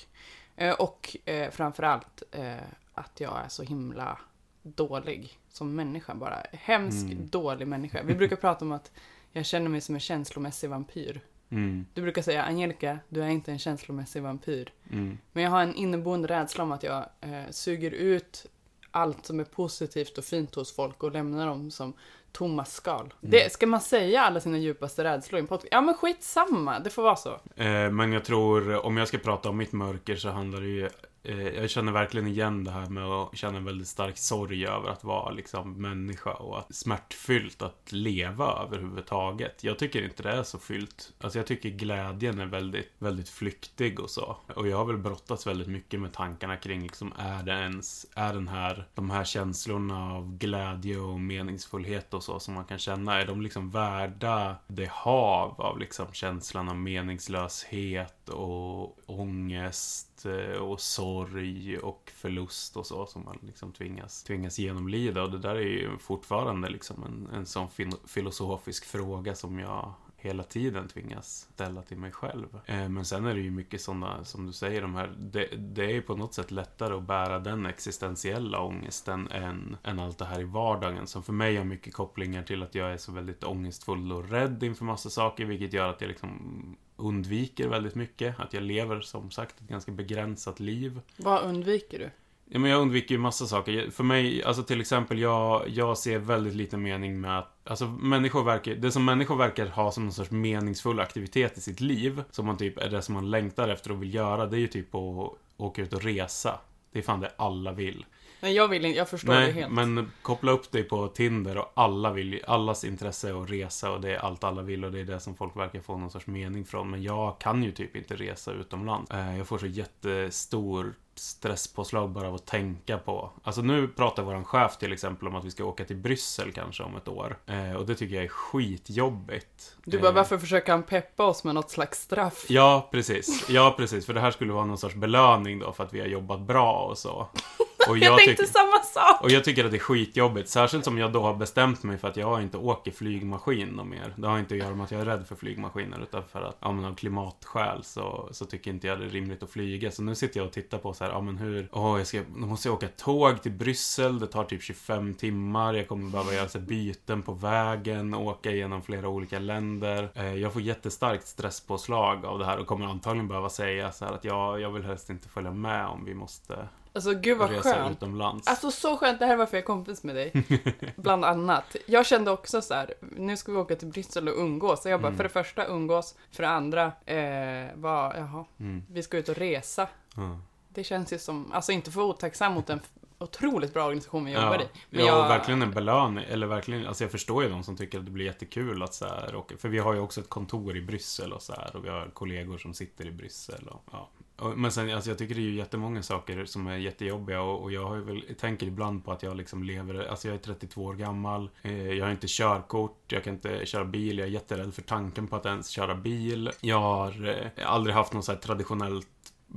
[0.56, 2.54] Eh, och eh, framförallt eh,
[2.94, 4.18] att jag är så himla
[4.62, 6.36] dålig som människa bara.
[6.52, 7.28] Hemsk, Mm.
[7.28, 8.02] dålig människa.
[8.04, 8.92] Vi brukar prata om att
[9.32, 11.20] jag känner mig som en känslomässig vampyr.
[11.50, 11.86] Mm.
[11.94, 14.72] Du brukar säga Angelica, du är inte en känslomässig vampyr.
[14.92, 15.18] Mm.
[15.32, 18.46] Men jag har en inneboende rädsla om att jag eh, suger ut
[18.90, 21.92] allt som är positivt och fint hos folk och lämnar dem som
[22.32, 23.00] tomma skal.
[23.00, 23.14] Mm.
[23.20, 25.68] Det, ska man säga alla sina djupaste rädslor i en podcast?
[25.70, 27.40] Ja men skitsamma, det får vara så.
[27.56, 30.88] Eh, men jag tror, om jag ska prata om mitt mörker så handlar det ju
[31.22, 34.88] Eh, jag känner verkligen igen det här med att känna en väldigt stark sorg över
[34.88, 39.64] att vara liksom människa och att smärtfyllt att leva överhuvudtaget.
[39.64, 41.12] Jag tycker inte det är så fyllt.
[41.20, 44.36] Alltså jag tycker glädjen är väldigt, väldigt flyktig och så.
[44.54, 48.34] Och jag har väl brottats väldigt mycket med tankarna kring liksom, är det ens, är
[48.34, 53.20] den här, de här känslorna av glädje och meningsfullhet och så som man kan känna,
[53.20, 60.80] är de liksom värda det hav av liksom känslan av meningslöshet och ångest eh, och
[60.80, 65.22] sorg och förlust och så som man liksom tvingas, tvingas genomlida.
[65.22, 67.68] Och det där är ju fortfarande liksom en, en sån
[68.06, 72.60] filosofisk fråga som jag hela tiden tvingas ställa till mig själv.
[72.66, 75.84] Eh, men sen är det ju mycket sådana, som du säger, de här, det, det
[75.84, 80.24] är ju på något sätt lättare att bära den existentiella ångesten än, än allt det
[80.24, 81.06] här i vardagen.
[81.06, 84.62] Som för mig har mycket kopplingar till att jag är så väldigt ångestfull och rädd
[84.62, 88.40] inför massa saker, vilket gör att jag liksom undviker väldigt mycket.
[88.40, 91.00] Att jag lever som sagt ett ganska begränsat liv.
[91.16, 92.10] Vad undviker du?
[92.52, 93.90] Ja, men jag undviker ju massa saker.
[93.90, 98.44] För mig, alltså till exempel, jag, jag ser väldigt liten mening med att Alltså människor
[98.44, 102.46] verkar, det som människor verkar ha som någon sorts meningsfull aktivitet i sitt liv, som
[102.46, 104.94] man typ är det som man längtar efter och vill göra, det är ju typ
[104.94, 106.60] att åka ut och resa.
[106.92, 108.04] Det är fan det alla vill.
[108.40, 109.72] Nej, jag vill inte, jag förstår Nej, det helt.
[109.72, 114.00] men koppla upp dig på Tinder och alla vill, allas intresse är att resa och
[114.00, 116.26] det är allt alla vill och det är det som folk verkar få någon sorts
[116.26, 116.90] mening från.
[116.90, 119.10] Men jag kan ju typ inte resa utomlands.
[119.10, 123.30] Eh, jag får så jättestor stresspåslag bara av att tänka på.
[123.42, 126.82] Alltså nu pratar våran chef till exempel om att vi ska åka till Bryssel kanske
[126.82, 127.36] om ett år.
[127.46, 129.76] Eh, och det tycker jag är skitjobbigt.
[129.84, 132.46] Du bara, eh, varför försöker han peppa oss med något slags straff?
[132.48, 133.48] Ja, precis.
[133.48, 134.06] Ja, precis.
[134.06, 136.86] För det här skulle vara någon sorts belöning då för att vi har jobbat bra
[136.90, 137.28] och så.
[137.88, 139.22] Och jag, tänkte tycker- samma sak!
[139.22, 142.08] och jag tycker att det är skitjobbigt, särskilt som jag då har bestämt mig för
[142.08, 144.14] att jag inte åker flygmaskin och mer.
[144.16, 146.56] Det har inte att göra med att jag är rädd för flygmaskiner, utan för att,
[146.60, 149.90] ja men av klimatskäl så, så tycker inte jag det är rimligt att flyga.
[149.90, 152.22] Så nu sitter jag och tittar på så här, ja men hur, åh, jag ska,
[152.36, 156.32] då måste jag åka tåg till Bryssel, det tar typ 25 timmar, jag kommer behöva
[156.32, 160.08] göra så här byten på vägen, åka igenom flera olika länder.
[160.14, 164.12] Eh, jag får jättestarkt stresspåslag av det här och kommer antagligen behöva säga så här
[164.12, 167.74] att jag, jag vill helst inte följa med om vi måste Alltså gud vad resa
[167.74, 167.96] skönt.
[167.96, 168.48] utomlands.
[168.48, 170.32] Alltså så skönt, det här är varför jag är kompis med dig.
[170.96, 171.76] Bland annat.
[171.86, 174.82] Jag kände också så här, nu ska vi åka till Bryssel och umgås.
[174.82, 175.16] Så jag bara, Mm.
[175.16, 178.82] för det första umgås, för det andra, eh, var, jaha, Mm.
[178.90, 179.88] vi ska ut och resa.
[180.16, 180.38] Ja.
[180.68, 182.80] Det känns ju som, alltså inte för otacksam mot en
[183.18, 184.66] otroligt bra organisation vi jobbar Ja, i.
[184.90, 186.24] Men ja jag, och verkligen en belöning.
[186.28, 189.04] Eller verkligen, alltså jag förstår ju de som tycker att det blir jättekul att så
[189.06, 191.76] här, åka, För vi har ju också ett kontor i Bryssel och så här.
[191.76, 194.08] Och vi har kollegor som sitter i Bryssel och ja.
[194.56, 197.72] Men sen, alltså jag tycker det är ju jättemånga saker som är jättejobbiga och, och
[197.72, 200.82] jag har ju väl, tänker ibland på att jag liksom lever, alltså jag är 32
[200.84, 204.74] år gammal, eh, jag har inte körkort, jag kan inte köra bil, jag är jätterädd
[204.74, 206.50] för tanken på att ens köra bil.
[206.60, 209.06] Jag har eh, aldrig haft något så här traditionellt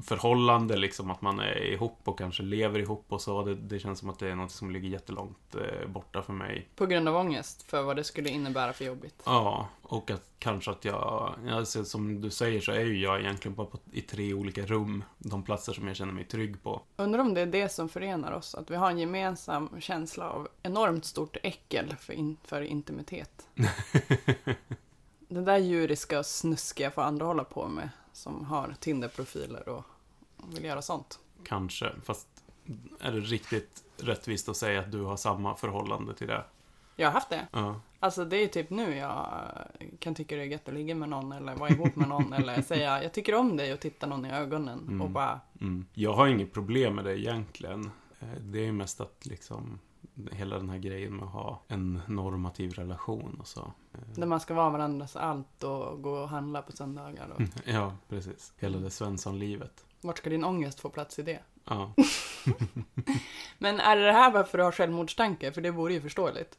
[0.02, 3.44] förhållande, liksom att man är ihop och kanske lever ihop och så.
[3.44, 6.68] Det, det känns som att det är något som ligger jättelångt eh, borta för mig.
[6.76, 9.22] På grund av ångest för vad det skulle innebära för jobbigt.
[9.26, 13.56] Ja, och att kanske att jag, alltså, som du säger så är ju jag egentligen
[13.56, 15.04] bara på, i tre olika rum.
[15.18, 16.82] De platser som jag känner mig trygg på.
[16.96, 20.48] Undrar om det är det som förenar oss, att vi har en gemensam känsla av
[20.64, 23.48] enormt stort äckel för, in, för intimitet.
[25.28, 29.84] det där djuriska och snuskiga får andra hålla på med, som har Tinder-profiler och
[30.54, 31.20] vill göra sånt.
[31.44, 32.28] Kanske, fast
[33.00, 36.44] är det riktigt rättvist att säga att du har samma förhållande till det?
[36.96, 37.48] Jag har haft det.
[37.52, 37.80] Ja.
[38.00, 39.38] Alltså det är typ nu jag
[40.00, 42.62] kan tycka det är gött att ligga med någon eller vara ihop med någon eller
[42.72, 45.02] säga jag tycker om dig och titta någon i ögonen Mm.
[45.02, 45.86] och bara Mm.
[45.94, 47.92] Jag har inget problem med det egentligen.
[48.20, 49.80] Eh, Det är mest att liksom
[50.32, 53.74] hela den här grejen med att ha en normativ relation och så.
[53.94, 57.28] Eh, där man ska vara varandras allt och gå och handla på söndagar.
[57.36, 58.54] Och, Ja, precis.
[58.58, 59.86] Hela det Svenssonlivet.
[60.02, 61.40] vart ska din ångest få plats i det?
[61.66, 61.94] Ja.
[63.58, 65.52] Men är det det här varför du har självmordstankar?
[65.52, 66.58] För det vore ju förståeligt.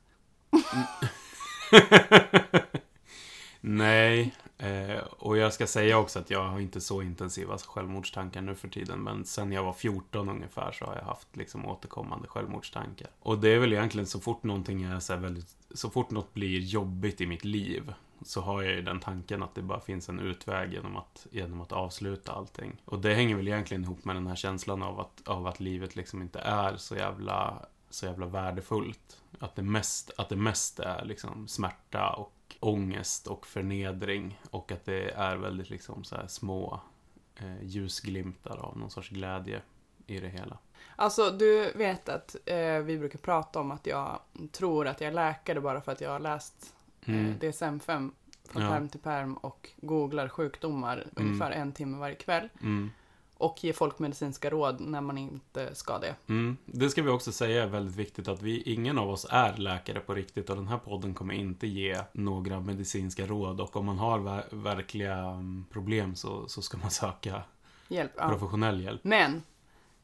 [3.66, 8.54] Nej, eh, och jag ska säga också att jag har inte så intensiva självmordstankar nu
[8.54, 13.08] för tiden, men sen jag var 14 ungefär så har jag haft liksom återkommande självmordstankar.
[13.18, 16.34] Och det är väl egentligen så fort någonting är så här väldigt, så fort något
[16.34, 20.08] blir jobbigt i mitt liv, så har jag ju den tanken att det bara finns
[20.08, 22.76] en utväg genom att, genom att avsluta allting.
[22.84, 25.96] Och det hänger väl egentligen ihop med den här känslan av att, av att livet
[25.96, 29.20] liksom inte är så jävla, så jävla värdefullt.
[29.38, 34.84] Att det mest, att det mest är liksom smärta och ångest och förnedring och att
[34.84, 36.80] det är väldigt liksom så små
[37.36, 39.62] eh, ljusglimtar av någon sorts glädje
[40.06, 40.58] i det hela.
[40.96, 44.20] Alltså, du vet att eh, vi brukar prata om att jag
[44.52, 46.74] tror att jag är läkare bara för att jag har läst
[47.06, 47.26] Mm.
[47.30, 48.10] eh, DSM-5
[48.48, 48.70] från Ja.
[48.70, 52.48] perm till perm och googlar sjukdomar ungefär en timme varje kväll.
[52.60, 52.90] Mm.
[53.38, 56.14] Och ge folk medicinska råd när man inte ska det.
[56.28, 56.56] Mm.
[56.66, 60.00] Det ska vi också säga är väldigt viktigt att vi, ingen av oss är läkare
[60.00, 63.98] på riktigt och den här podden kommer inte ge några medicinska råd och om man
[63.98, 67.42] har ver verkliga mm, problem så, så ska man söka
[67.88, 68.12] Hjälp.
[68.16, 68.28] Ja.
[68.28, 69.04] professionell hjälp.
[69.04, 69.42] Men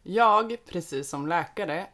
[0.03, 1.87] jag, precis som läkare,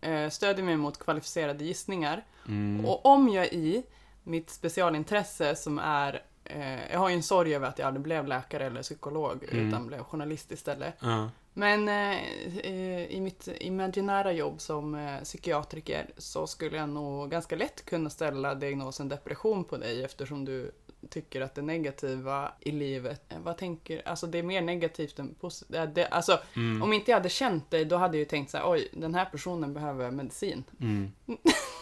[0.00, 2.24] eh, stödjer mig mot kvalificerade gissningar.
[2.48, 2.84] Mm.
[2.84, 3.82] Och om jag i
[4.24, 6.22] mitt specialintresse som är
[6.56, 9.68] eh, jag har ju en sorg över att jag aldrig blev läkare eller psykolog Mm.
[9.68, 10.94] utan blev journalist istället.
[11.00, 11.30] Ja.
[11.52, 12.16] Men eh,
[12.64, 18.10] eh, i mitt imaginära jobb som eh, psykiatriker så skulle jag nog ganska lätt kunna
[18.10, 20.70] ställa diagnosen depression på dig eftersom du
[21.10, 25.34] tycker att det negativa i livet, eh, vad tänker, alltså det är mer negativt än
[25.34, 25.94] positivt.
[25.94, 26.82] Det, alltså Mm.
[26.82, 29.14] om inte jag hade känt dig då hade jag ju tänkt så här, oj den
[29.14, 30.64] här personen behöver medicin.
[30.80, 31.12] Mm.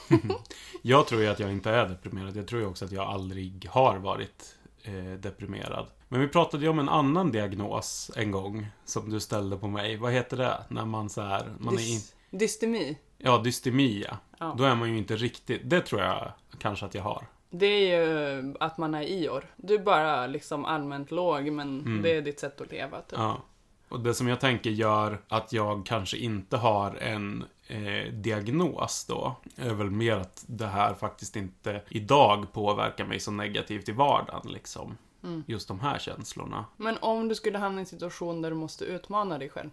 [0.82, 2.36] jag tror ju att jag inte är deprimerad.
[2.36, 5.86] Jag tror ju också att jag aldrig har varit eh, deprimerad.
[6.08, 9.96] Men vi pratade ju om en annan diagnos en gång som du ställde på mig.
[9.96, 10.58] Vad heter det?
[10.68, 11.98] När man så här, man är in...
[11.98, 12.98] Dys- dystemi.
[13.18, 14.16] Ja, dystemi ja.
[14.38, 14.54] Ja.
[14.58, 15.60] Då är man ju inte riktigt...
[15.64, 17.26] Det tror jag kanske att jag har.
[17.50, 19.44] Det är ju att man är Ior.
[19.56, 22.02] Du är bara liksom allmänt låg men Mm.
[22.02, 23.00] det är ditt sätt att leva.
[23.00, 23.18] Typ.
[23.18, 23.42] Ja.
[23.88, 29.36] Och det som jag tänker gör att jag kanske inte har en eh, diagnos då,
[29.56, 34.52] är väl mer att det här faktiskt inte idag påverkar mig så negativt i vardagen
[34.52, 34.96] liksom.
[35.22, 35.44] Mm.
[35.46, 36.64] Just de här känslorna.
[36.76, 39.70] Men om du skulle hamna i en situation där du måste utmana dig själv.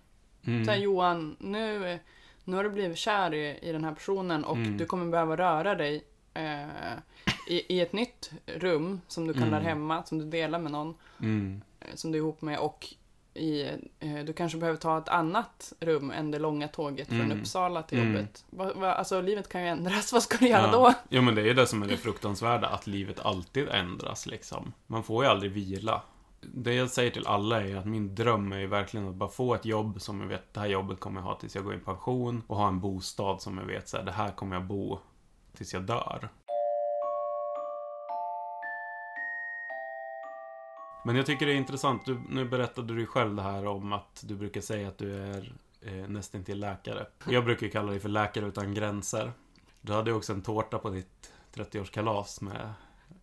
[0.47, 0.67] Mm.
[0.67, 1.99] Här, Johan, nu,
[2.43, 4.77] nu har du blivit kär i, i den här personen och Mm.
[4.77, 6.03] du kommer behöva röra dig
[6.33, 6.93] eh,
[7.49, 9.63] i, i ett nytt rum som du kallar Mm.
[9.63, 11.61] hemma, som du delar med någon, Mm.
[11.79, 12.87] eh, som du är ihop med och
[13.35, 13.63] i,
[13.99, 17.39] eh, du kanske behöver ta ett annat rum än det långa tåget från Mm.
[17.39, 18.13] Uppsala till Mm.
[18.13, 18.45] jobbet.
[18.49, 20.71] Va, va, alltså livet kan ju ändras, vad ska du göra Ja.
[20.71, 20.93] då?
[21.09, 24.73] Jo men det är ju det som är det fruktansvärda, att livet alltid ändras liksom.
[24.87, 26.01] Man får ju aldrig vila.
[26.41, 29.55] Det jag säger till alla är att min dröm är ju verkligen att bara få
[29.55, 31.79] ett jobb som jag vet, det här jobbet kommer jag ha tills jag går i
[31.79, 32.43] pension.
[32.47, 34.99] Och ha en bostad som jag vet så här, det här kommer jag bo
[35.57, 36.29] tills jag dör.
[41.05, 44.23] Men jag tycker det är intressant, du, nu berättade du själv det här om att
[44.27, 47.05] du brukar säga att du är eh, nästan till läkare.
[47.29, 49.31] Jag brukar ju kalla dig för Läkare Utan Gränser.
[49.81, 52.73] Du hade ju också en tårta på ditt 30-årskalas med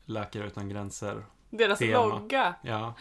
[0.04, 1.24] Läkare Utan Gränser.
[1.50, 2.06] Deras Tema.
[2.06, 2.94] logga, Ja,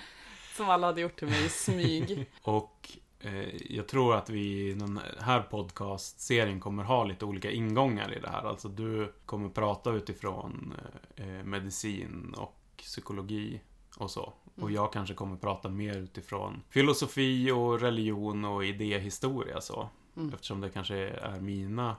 [0.58, 2.30] som alla hade gjort till mig i smyg.
[2.42, 2.90] och
[3.20, 8.20] eh, jag tror att vi i den här podcastserien kommer ha lite olika ingångar i
[8.20, 8.44] det här.
[8.44, 10.74] Alltså du kommer prata utifrån
[11.16, 13.62] eh, medicin och psykologi
[13.98, 14.34] och så.
[14.56, 19.90] Och jag kanske kommer prata mer utifrån filosofi och religion och idéhistoria så.
[20.18, 20.34] Mm.
[20.34, 21.96] Eftersom det kanske är mina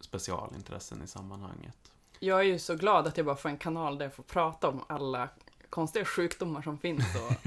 [0.00, 1.76] specialintressen i sammanhanget.
[2.18, 4.68] Jag är ju så glad att jag bara får en kanal där jag får prata
[4.68, 5.28] om alla
[5.70, 7.04] konstiga sjukdomar som finns.
[7.14, 7.46] Och,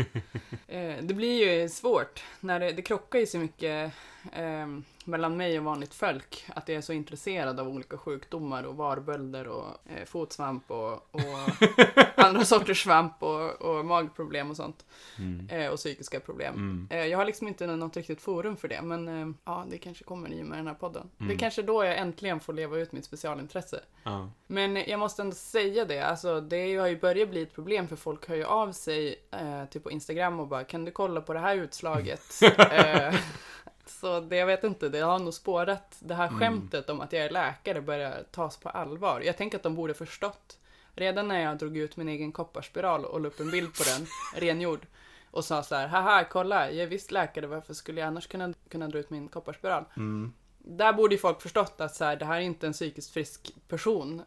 [0.73, 3.93] eh, det blir ju svårt när det, det krockar ju så mycket
[4.33, 4.67] eh,
[5.05, 6.45] mellan mig och vanligt folk.
[6.55, 11.21] Att jag är så intresserad av olika sjukdomar och varbölder och eh, fotsvamp och, och
[12.15, 14.85] andra sorters svamp och, och magproblem och sånt.
[15.17, 15.49] Mm.
[15.49, 16.53] Eh, och psykiska problem.
[16.53, 16.87] Mm.
[16.91, 20.03] Eh, Jag har liksom inte något riktigt forum för det, men eh, ja, det kanske
[20.03, 21.09] kommer i och med den här podden.
[21.17, 21.35] Det Mm.
[21.35, 23.79] är kanske då jag äntligen får leva ut mitt specialintresse.
[24.03, 24.29] Ja.
[24.47, 27.95] Men jag måste ändå säga det, alltså det har ju börjat bli ett problem för
[27.95, 31.33] folk hör ju av sig eh, typ på Instagram och bara kan du kolla på
[31.33, 32.21] det här utslaget?
[33.99, 36.39] så det, jag vet inte, det har nog spårat det här Mm.
[36.39, 39.21] skämtet om att jag är läkare börjar tas på allvar.
[39.21, 40.57] Jag tänker att de borde förstått.
[40.95, 44.07] Redan när jag drog ut min egen kopparspiral och la upp en bild på den,
[44.41, 44.85] rengjord,
[45.31, 48.53] och sa så här, haha, kolla, jag är visst läkare, varför skulle jag annars kunna,
[48.69, 49.85] kunna dra ut min kopparspiral?
[49.97, 50.33] Mm.
[50.57, 53.51] Där borde ju folk förstått att så här, det här är inte en psykiskt frisk
[53.67, 54.19] person.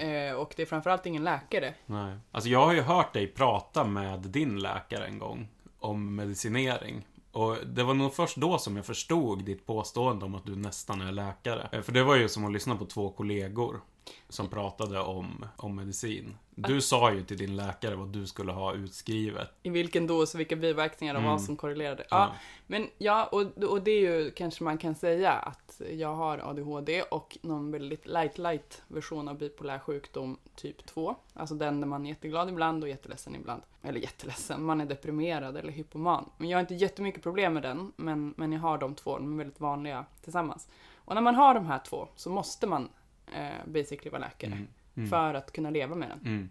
[0.00, 1.74] Eh, och det är framförallt ingen läkare.
[1.86, 2.16] Nej.
[2.32, 7.06] Alltså jag har ju hört dig prata med din läkare en gång om medicinering.
[7.32, 11.00] Och det var nog först då som jag förstod ditt påstående om att du nästan
[11.00, 11.68] är läkare.
[11.72, 13.80] Eh, för det var ju som att lyssna på två kollegor
[14.28, 16.36] som pratade om, om medicin.
[16.54, 19.48] Du sa ju till din läkare vad du skulle ha utskrivet.
[19.62, 21.30] I vilken dos och vilka biverkningar och Mm.
[21.30, 22.04] vad som korrelerade.
[22.10, 22.32] Ja,
[22.66, 27.02] men ja, och, och det är ju kanske man kan säga att jag har ADHD
[27.02, 31.16] och någon väldigt light light version av bipolär sjukdom typ 2.
[31.34, 33.62] Alltså den där man är jätteglad ibland och jätteledsen ibland.
[33.82, 36.30] Eller jätteledsen, man är deprimerad eller hypoman.
[36.36, 39.32] Men jag har inte jättemycket problem med den, men, men jag har de två, de
[39.32, 40.68] är väldigt vanliga tillsammans.
[40.94, 42.88] Och när man har de här två så måste man
[43.26, 44.52] eh, basically vara läkare.
[44.52, 44.68] Mm.
[44.96, 45.08] Mm.
[45.08, 46.20] För att kunna leva med den.
[46.20, 46.50] Mm.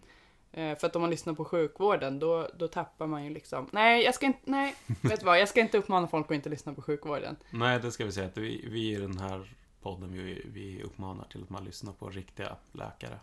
[0.52, 3.70] Eh, För att om man lyssnar på sjukvården, då, då tappar man ju liksom...
[3.72, 4.40] Nej, jag ska inte...
[4.44, 5.40] Nej, vet du vad?
[5.40, 7.36] Jag ska inte uppmana folk att inte lyssna på sjukvården.
[7.50, 11.24] Nej, det ska vi säga att vi, vi i den här podden, vi, vi uppmanar
[11.24, 13.20] till att man lyssnar på riktiga läkare.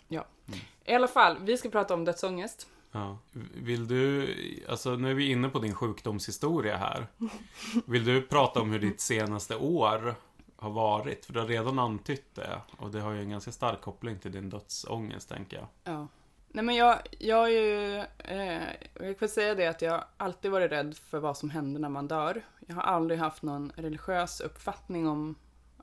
[0.84, 2.68] I alla fall, vi ska prata om dödsångest.
[2.92, 3.18] Ja.
[3.54, 4.34] Vill du,
[4.68, 7.06] alltså nu är vi inne på din sjukdomshistoria här.
[7.86, 10.14] Vill du prata om hur ditt senaste år
[10.56, 11.26] har varit?
[11.26, 12.60] För du har redan antytt det.
[12.78, 15.66] Och det har ju en ganska stark koppling till din dödsångest, tänker jag.
[15.84, 16.08] Ja.
[16.48, 18.62] Nej men jag, jag är ju, eh,
[19.00, 22.08] jag får säga det att jag alltid varit rädd för vad som händer när man
[22.08, 22.42] dör.
[22.66, 25.34] Jag har aldrig haft någon religiös uppfattning om,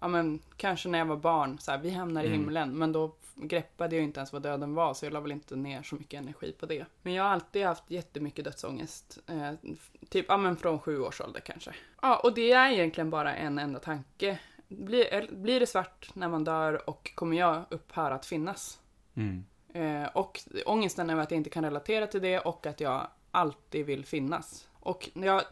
[0.01, 2.39] ja men kanske när jag var barn, så här, vi hamnar i Mm.
[2.39, 5.55] himlen, men då greppade jag inte ens vad döden var, så jag la väl inte
[5.55, 6.85] ner så mycket energi på det.
[7.01, 9.51] Men jag har alltid haft jättemycket dödsångest, eh,
[10.09, 11.71] typ, ja men från sju års ålder kanske.
[12.01, 14.39] Ja, och det är egentligen bara en enda tanke.
[14.77, 18.79] Blir, blir det svart när man dör och kommer jag upphöra att finnas?
[19.13, 19.45] Mm.
[19.73, 23.85] Eh, och ångesten över att jag inte kan relatera till det och att jag alltid
[23.85, 24.67] vill finnas.
[24.73, 25.43] Och när jag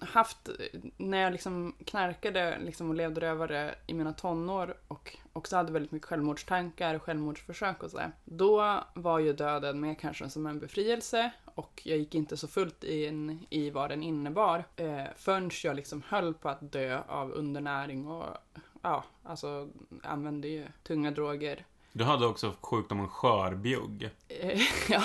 [0.00, 0.48] haft,
[0.96, 5.92] när jag liksom knarkade liksom och levde rövare i mina tonår och också hade väldigt
[5.92, 8.12] mycket självmordstankar och självmordsförsök och sådär.
[8.24, 12.84] Då var ju döden mer kanske som en befrielse och jag gick inte så fullt
[12.84, 18.06] in i vad den innebar eh, förrän jag liksom höll på att dö av undernäring
[18.08, 18.26] och
[18.82, 19.68] ja, alltså
[20.02, 21.64] använde ju tunga droger.
[21.92, 24.10] Du hade också sjukdomen skörbjugg.
[24.28, 25.02] Eh, ja,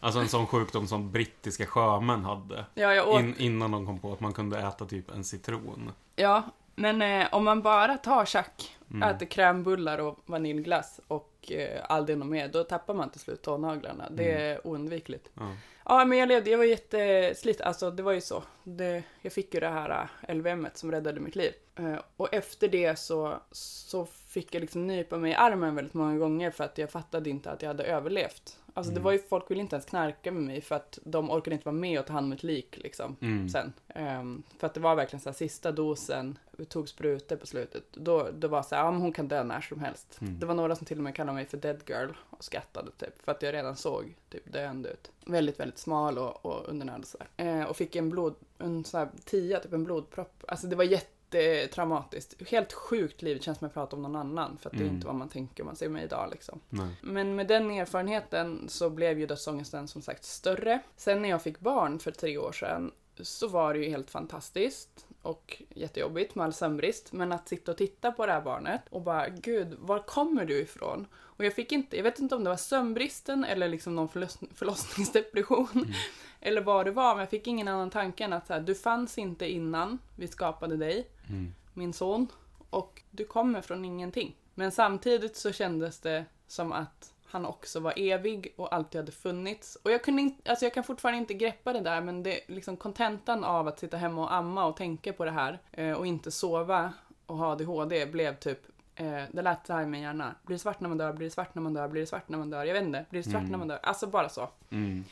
[0.00, 2.64] Alltså en sån sjukdom som brittiska sjömän hade.
[2.74, 5.92] ja, jag åt In, innan de kom på att man kunde äta typ en citron.
[6.16, 6.42] Ja,
[6.74, 9.02] men eh, om man bara tar tjack, Mm.
[9.08, 14.04] äter krämbullar och vaniljglass och eh, aldrig något mer, då tappar man till slut tånaglarna.
[14.10, 14.42] Det Mm.
[14.52, 15.30] är oundvikligt.
[15.34, 15.52] Ja.
[15.88, 18.42] Ja, men jag levde, jag var jätteslit, alltså det var ju så.
[18.64, 21.52] Det, jag fick ju det här eh, LVM som räddade mitt liv.
[21.76, 26.18] Eh, och efter det så, så fick jag liksom nypa mig i armen väldigt många
[26.18, 28.58] gånger för att jag fattade inte att jag hade överlevt.
[28.74, 29.04] Alltså det Mm.
[29.04, 31.76] var ju, folk ville inte ens knarka med mig för att de orkade inte vara
[31.76, 33.48] med och ta hand om ett lik liksom Mm.
[33.48, 33.72] sen.
[33.88, 37.84] Ehm, för att det var verkligen så här sista dosen, vi tog sprutor på slutet.
[37.92, 40.18] Då, då var det så här, ja men hon kan dö när som helst.
[40.20, 40.38] Mm.
[40.40, 43.22] Det var några som till och med kallade mig för dead girl och skrattade typ.
[43.24, 45.10] För att jag redan såg typ döende ut.
[45.26, 47.46] Väldigt, väldigt smal och, och undernärd och så här.
[47.46, 50.44] Ehm, och fick en blod, en så här tia, typ en blodpropp.
[50.48, 52.48] Alltså det var jättetraumatiskt.
[52.48, 54.58] Helt sjukt liv, det känns som att jag pratar om någon annan.
[54.58, 54.94] För att det är Mm.
[54.94, 56.60] inte vad man tänker om man ser mig idag liksom.
[56.68, 56.88] Nej.
[57.02, 60.80] Men med den erfarenheten så blev ju dödsångesten som sagt större.
[60.96, 65.06] Sen när jag fick barn för tre år sedan så var det ju helt fantastiskt
[65.22, 67.12] och jättejobbigt med all sömnbrist.
[67.12, 70.58] Men att sitta och titta på det här barnet och bara gud, var kommer du
[70.60, 71.06] ifrån?
[71.36, 74.38] Och jag fick inte, jag vet inte om det var sömnbristen eller liksom någon förloss,
[74.54, 75.68] förlossningsdepression.
[75.74, 75.88] Mm.
[76.40, 78.74] Eller vad det var, men jag fick ingen annan tanke än att så här, du
[78.74, 81.54] fanns inte innan vi skapade dig Mm.
[81.74, 82.28] min son
[82.70, 84.36] och du kommer från ingenting.
[84.54, 89.78] Men samtidigt så kändes det som att han också var evig och alltid hade funnits.
[89.82, 92.76] Och jag, kunde inte, alltså jag kan fortfarande inte greppa det där men det liksom
[92.76, 96.30] kontentan av att sitta hemma och amma och tänka på det här eh, och inte
[96.30, 96.92] sova
[97.26, 98.58] och ha ADHD blev typ
[98.96, 100.34] eh, det lät så här i min hjärna.
[100.42, 101.12] Blir det svart när man dör?
[101.12, 101.88] Blir det svart när man dör?
[101.88, 102.64] Blir det svart när man dör?
[102.64, 103.04] Jag vet inte.
[103.10, 103.50] Blir det svart Mm.
[103.50, 103.78] när man dör?
[103.82, 104.48] Alltså bara så.
[104.70, 105.04] Mm.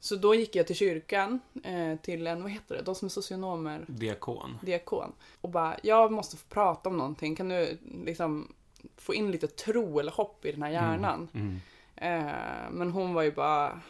[0.00, 3.10] Så då gick jag till kyrkan, eh, till en, vad heter det, de som är
[3.10, 4.58] socionomer Diakon.
[4.62, 8.52] diakon och bara, jag måste få prata om någonting, kan du liksom
[8.96, 11.28] få in lite tro eller hopp i den här hjärnan?
[11.34, 11.60] Mm.
[11.96, 13.80] Eh, men hon var ju bara,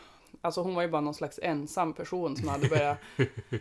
[0.40, 2.98] alltså hon var ju bara någon slags ensam person som hade börjat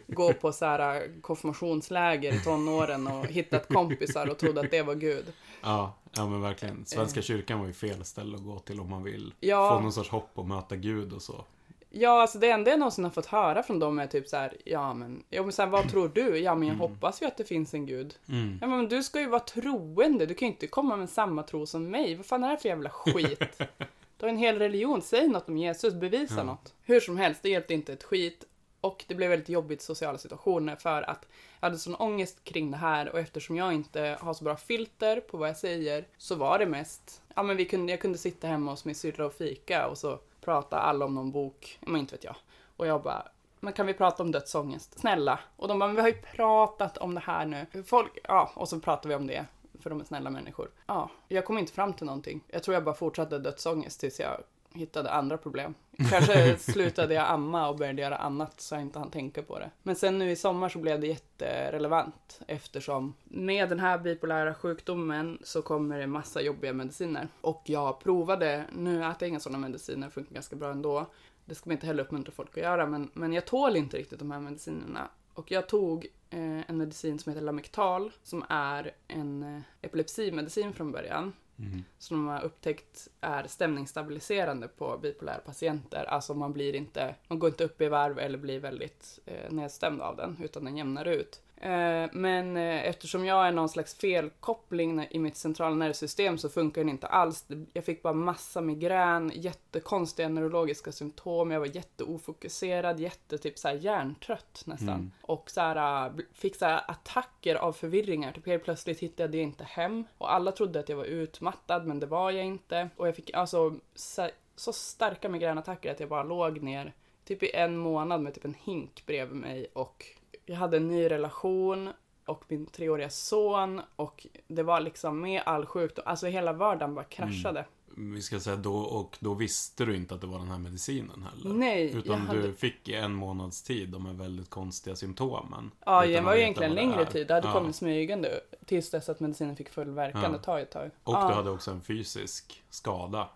[0.07, 4.95] gå på så här konfirmationsläger i tonåren och hittat kompisar och trodde att det var
[4.95, 5.25] Gud.
[5.61, 6.85] Ja, ja men verkligen.
[6.85, 9.69] Svenska kyrkan var ju fel ställe att gå till om man vill Ja.
[9.75, 11.45] få någon sorts hopp och möta Gud och så.
[11.89, 14.57] Ja, alltså det enda jag någonsin har fått höra från dem är typ så här,
[14.65, 16.37] ja men, ja, men så här, vad tror du?
[16.39, 16.89] Ja men jag Mm.
[16.91, 18.15] hoppas ju att det finns en Gud.
[18.29, 18.57] Mm.
[18.61, 21.65] Ja men du ska ju vara troende, du kan ju inte komma med samma tro
[21.65, 22.15] som mig.
[22.15, 23.61] Vad fan är det här för jävla skit?
[24.17, 26.43] Du har en hel religion, säg något om Jesus, bevisa Ja.
[26.43, 26.73] något.
[26.83, 28.43] Hur som helst, det hjälpte inte ett skit.
[28.81, 31.27] Och det blev väldigt jobbigt sociala situationer för att
[31.59, 35.19] jag hade sån ångest kring det här och eftersom jag inte har så bra filter
[35.19, 38.47] på vad jag säger så var det mest, ja men vi kunde, jag kunde sitta
[38.47, 42.15] hemma hos min syrra och fika och så prata alla om någon bok, men inte
[42.15, 42.35] vet jag.
[42.77, 43.27] Och jag bara,
[43.59, 44.99] men kan vi prata om dödsångest?
[44.99, 45.39] Snälla.
[45.55, 47.83] Och de bara, men vi har ju pratat om det här nu.
[47.85, 49.45] Folk, ja, och så pratar vi om det.
[49.79, 50.69] För de är snälla människor.
[50.85, 52.43] Ja, jag kom inte fram till någonting.
[52.47, 54.43] Jag tror jag bara fortsatte dödsångest tills jag
[54.77, 55.73] hittade andra problem.
[56.09, 59.71] Kanske slutade jag amma och började göra annat så jag inte hann tänka på det.
[59.83, 65.39] Men sen nu i sommar så blev det jätterelevant eftersom med den här bipolära sjukdomen
[65.43, 67.27] så kommer det massa jobbiga mediciner.
[67.41, 71.05] Och jag provade, nu äter jag inga sådana mediciner, funkar ganska bra ändå.
[71.45, 74.19] Det ska man inte heller uppmuntra folk att göra, men, men jag tål inte riktigt
[74.19, 75.09] de här medicinerna.
[75.37, 80.91] Och jag tog eh, en medicin som heter Lamictal, som är en eh, epilepsimedicin från
[80.91, 81.33] början.
[81.59, 81.83] Mm.
[81.97, 86.05] som de har upptäckt är stämningsstabiliserande på bipolära patienter.
[86.05, 90.01] Alltså man blir inte, man går inte upp i varv eller blir väldigt eh, nedstämd
[90.01, 91.41] av den, utan den jämnar ut.
[91.61, 96.81] Eh, men eh, eftersom jag är någon slags felkoppling i mitt centrala nervsystem så funkar
[96.81, 97.45] den inte alls.
[97.73, 103.75] Jag fick bara massa migrän, jättekonstiga neurologiska symptom, jag var jätteofokuserad, jätte typ så här
[103.75, 104.89] hjärntrött nästan.
[104.89, 105.11] Mm.
[105.21, 108.31] Och så här, äh, fick så här attacker av förvirringar.
[108.31, 110.03] Typ helt plötsligt hittade jag inte hem.
[110.17, 112.89] Och alla trodde att jag var utmattad, men det var jag inte.
[112.97, 116.93] Och jag fick alltså så, så starka migränattacker att jag bara låg ner
[117.25, 120.05] typ i en månad med typ en hink bredvid mig och
[120.49, 121.89] jag hade en ny relation
[122.25, 127.05] och min treåriga son och det var liksom med all sjukdom, alltså hela vardagen bara
[127.05, 127.65] kraschade.
[127.99, 131.23] Vi ska säga då, och då visste du inte att det var den här medicinen
[131.23, 131.53] heller.
[131.57, 132.41] Nej, Utan hade...
[132.41, 135.71] du fick i en månads tid de här väldigt konstiga symptomen.
[135.85, 137.27] Ja, det var ju egentligen längre tid.
[137.27, 137.53] Det hade Ja.
[137.53, 140.21] kommit smygande tills dess att medicinen fick full verkan.
[140.23, 140.29] Ja.
[140.29, 140.91] Det tar ju ett tag.
[141.03, 143.29] Och Ja, du hade också en fysisk skada.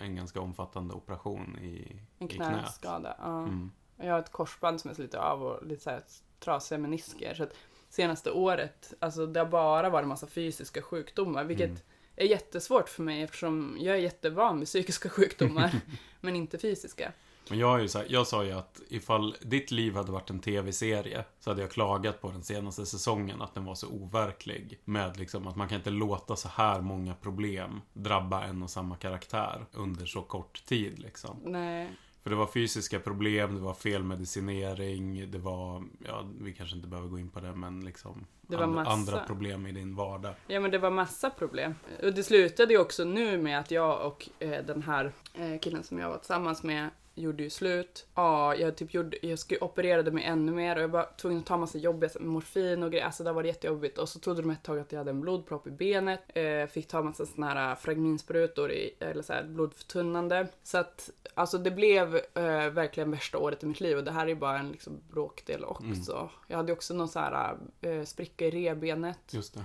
[0.00, 2.48] En ganska omfattande operation i, en i knät.
[2.48, 3.16] knäskada.
[3.18, 3.38] Ja.
[3.38, 3.70] Mm.
[3.96, 6.02] Jag har ett korsband som är sliter av och lite så här
[6.42, 7.34] trasiga menisker.
[7.34, 7.54] Så att
[7.90, 11.80] senaste året, alltså det har bara varit en massa fysiska sjukdomar, vilket Mm.
[12.16, 15.80] är jättesvårt för mig eftersom jag är jättevan vid psykiska sjukdomar,
[16.20, 17.12] men inte fysiska.
[17.48, 20.38] Men jag, är så här, jag sa ju att ifall ditt liv hade varit en
[20.40, 24.78] tv-serie så hade jag klagat på den senaste säsongen att den var så overklig.
[24.84, 28.96] Med liksom att man kan inte låta så här många problem drabba en och samma
[28.96, 31.36] karaktär under så kort tid liksom.
[31.44, 31.88] Nej,
[32.22, 37.08] För det var fysiska problem, det var felmedicinering, det var, ja, vi kanske inte behöver
[37.08, 38.90] gå in på det, men liksom Det var and- massa.
[38.90, 40.34] andra problem i din vardag.
[40.46, 41.74] Ja men det var massa problem.
[42.02, 45.82] Och det slutade ju också nu med att jag och eh, den här eh, killen
[45.82, 48.06] som jag var tillsammans med gjorde ju slut.
[48.14, 51.46] Ja, jag typ gjorde, jag skulle opererade mig ännu mer och jag var tvungen att
[51.46, 53.06] ta massa jobbiga morfin och grejer.
[53.06, 53.98] Alltså det var jättejobbigt.
[53.98, 56.22] Och så trodde de ett tag att jag hade en blodpropp i benet.
[56.34, 60.48] Eh, fick ta massa såna här fragminsprutor i, eller så här blodförtunnande.
[60.62, 64.26] Så att alltså det blev eh, verkligen värsta året i mitt liv och det här
[64.26, 66.30] är bara en liksom bråkdel också.
[66.48, 69.18] Jag hade också någon så här eh, spricka i revbenet.
[69.30, 69.64] Just det.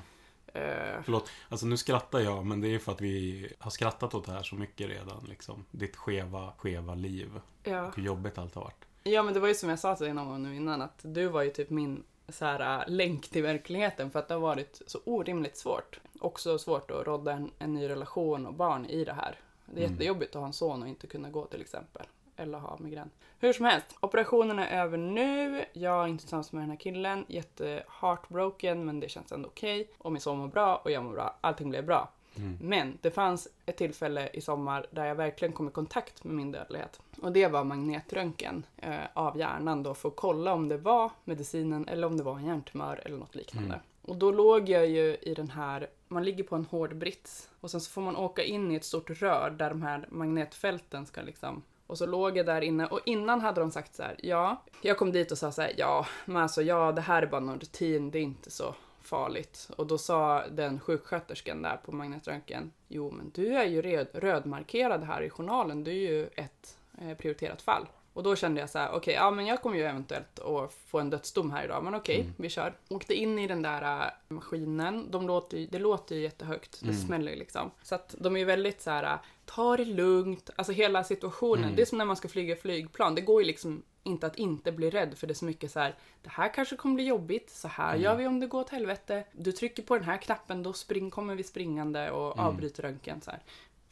[0.57, 4.25] Eh, Förlåt, alltså nu skrattar jag, men det är för att vi har skrattat åt
[4.25, 5.25] det här så mycket redan.
[5.29, 5.65] Liksom.
[5.71, 7.29] Ditt skeva, skeva liv.
[7.63, 7.87] ja.
[7.87, 8.85] Och hur jobbigt allt har varit.
[9.03, 10.99] ja, men det var ju som jag sa till dig någon gång nu innan att
[11.01, 14.41] du var ju typ min så här, äh, länk till verkligheten för att det har
[14.41, 15.99] varit så orimligt svårt.
[16.19, 19.39] Också svårt att rodda en, en ny relation och barn i det här.
[19.65, 19.91] Det är Mm.
[19.93, 22.05] jättejobbigt att ha en son och inte kunna gå till exempel.
[22.37, 23.09] Eller ha migrän.
[23.39, 25.65] Hur som helst, operationen är över nu.
[25.73, 27.25] Jag är inte tillsammans med den här killen.
[27.27, 29.89] Jätte heartbroken men det känns ändå okej.
[29.97, 31.35] Och min son mår bra och jag mår bra.
[31.41, 32.09] Allting blev bra.
[32.37, 32.57] Mm.
[32.61, 36.51] Men det fanns ett tillfälle i sommar där jag verkligen kom i kontakt med min
[36.51, 36.99] dödlighet.
[37.21, 41.87] Och det var magnetröntgen eh, av hjärnan då för att kolla om det var medicinen
[41.87, 43.73] eller om det var en hjärntumör eller något liknande.
[43.73, 43.85] Mm.
[44.01, 47.71] Och då låg jag ju i den här, man ligger på en hård brits och
[47.71, 51.21] sen så får man åka in i ett stort rör där de här magnetfälten ska
[51.21, 54.63] liksom och så låg jag där inne och innan hade de sagt så här, ja,
[54.81, 57.41] jag kom dit och sa så här, ja, men alltså ja, det här är bara
[57.41, 59.69] någon rutin, det är inte så farligt.
[59.77, 65.03] Och då sa den sjuksköterskan där på magnetröntgen, jo men du är ju röd, rödmarkerad
[65.03, 67.87] här i journalen, du är ju ett eh, prioriterat fall.
[68.17, 70.99] Och då kände jag så här, okej, ja men jag kommer ju eventuellt att få
[70.99, 72.33] en dödsdom här idag, men okej, Mm.
[72.37, 72.73] vi kör.
[72.89, 76.85] Åkte in i den där äh, maskinen, de låter, ju- det låter ju jättehögt, det
[76.89, 77.01] Mm.
[77.01, 77.71] smäller ju liksom.
[77.83, 81.63] Så att de är ju väldigt så här, äh, ta det lugnt, alltså hela situationen.
[81.63, 81.75] Mm.
[81.75, 84.71] Det är som när man ska flyga flygplan, det går ju liksom inte att inte
[84.71, 87.49] bli rädd för det är så mycket så här, det här kanske kommer bli jobbigt,
[87.49, 88.01] så här Mm.
[88.03, 89.23] gör vi om det går åt helvete.
[89.31, 92.45] Du trycker på den här knappen, då spring, kommer vi springande och Mm.
[92.45, 93.39] avbryter röntgen så här.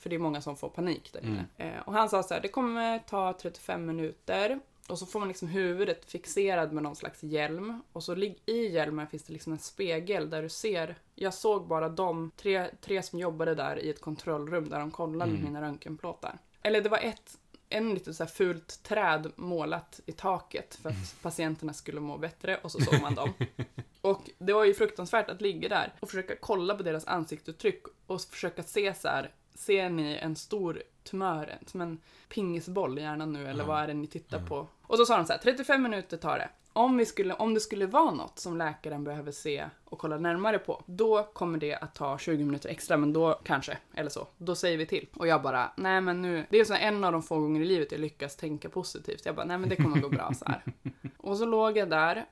[0.05, 1.45] För det är många som får panik där inne.
[1.57, 1.73] Mm.
[1.75, 4.59] Eh, och han sa så här, det kommer ta 35 minuter.
[4.87, 7.81] Och så får man liksom huvudet fixerad med någon slags hjälm.
[7.93, 10.95] Och så i hjälmen finns det liksom en spegel där du ser.
[11.15, 15.31] Jag såg bara de tre, tre som jobbade där i ett kontrollrum där de kollade
[15.31, 15.43] Mm.
[15.43, 16.37] mina röntgenplåtar.
[16.61, 17.37] Eller det var ett,
[17.69, 22.57] en lite så här fult träd målat i taket för att patienterna skulle må bättre
[22.57, 23.33] och så såg man dem.
[24.01, 28.21] Och det var ju fruktansvärt att ligga där och försöka kolla på deras ansiktsuttryck och
[28.21, 31.99] försöka se så här, ser ni en stor tumör, som en
[32.29, 33.67] pingisboll i hjärnan nu eller Ja.
[33.67, 34.45] vad är det ni tittar Ja.
[34.47, 34.67] på?
[34.81, 36.49] Och så sa de så här, 35 minuter tar det.
[36.73, 40.59] Om, vi skulle, om det skulle vara något som läkaren behöver se och kolla närmare
[40.59, 44.27] på, då kommer det att ta 20 minuter extra, men då kanske, eller så.
[44.37, 45.07] Då säger vi till.
[45.15, 47.65] Och jag bara, nej men nu, det är så en av de få gånger i
[47.65, 49.25] livet jag lyckas tänka positivt.
[49.25, 50.61] Jag bara, nej men det kommer gå bra så här.
[51.17, 52.25] Och så låg jag där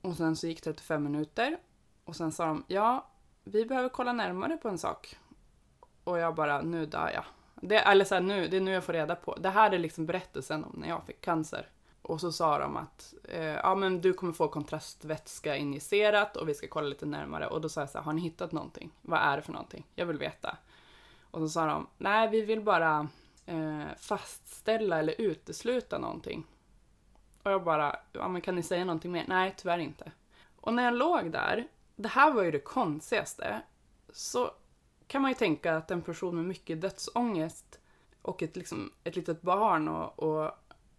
[0.00, 1.56] och sen så gick 35 minuter
[2.04, 3.06] och sen sa de, ja,
[3.44, 5.16] vi behöver kolla närmare på en sak.
[6.10, 7.24] Och jag bara, nu dör jag.
[7.54, 9.34] Det, eller så här, nu, det är nu jag får reda på.
[9.34, 11.68] Det här är liksom berättelsen om när jag fick cancer.
[12.02, 16.54] Och så sa de att eh, ja, men du kommer få kontrastvätska injicerat och vi
[16.54, 17.46] ska kolla lite närmare.
[17.46, 18.90] Och då sa jag så här, har ni hittat någonting?
[19.02, 19.86] Vad är det för någonting?
[19.94, 20.56] Jag vill veta.
[21.30, 23.08] Och så sa de, nej vi vill bara
[23.46, 26.46] eh, fastställa eller utesluta någonting.
[27.42, 29.24] Och jag bara, ja men kan ni säga någonting mer?
[29.28, 30.12] Nej, tyvärr inte.
[30.60, 33.62] Och när jag låg där, det här var ju det konstigaste,
[34.12, 34.50] så
[35.10, 37.80] kan man ju tänka att en person med mycket dödsångest
[38.22, 40.50] och ett, liksom, ett litet barn och, och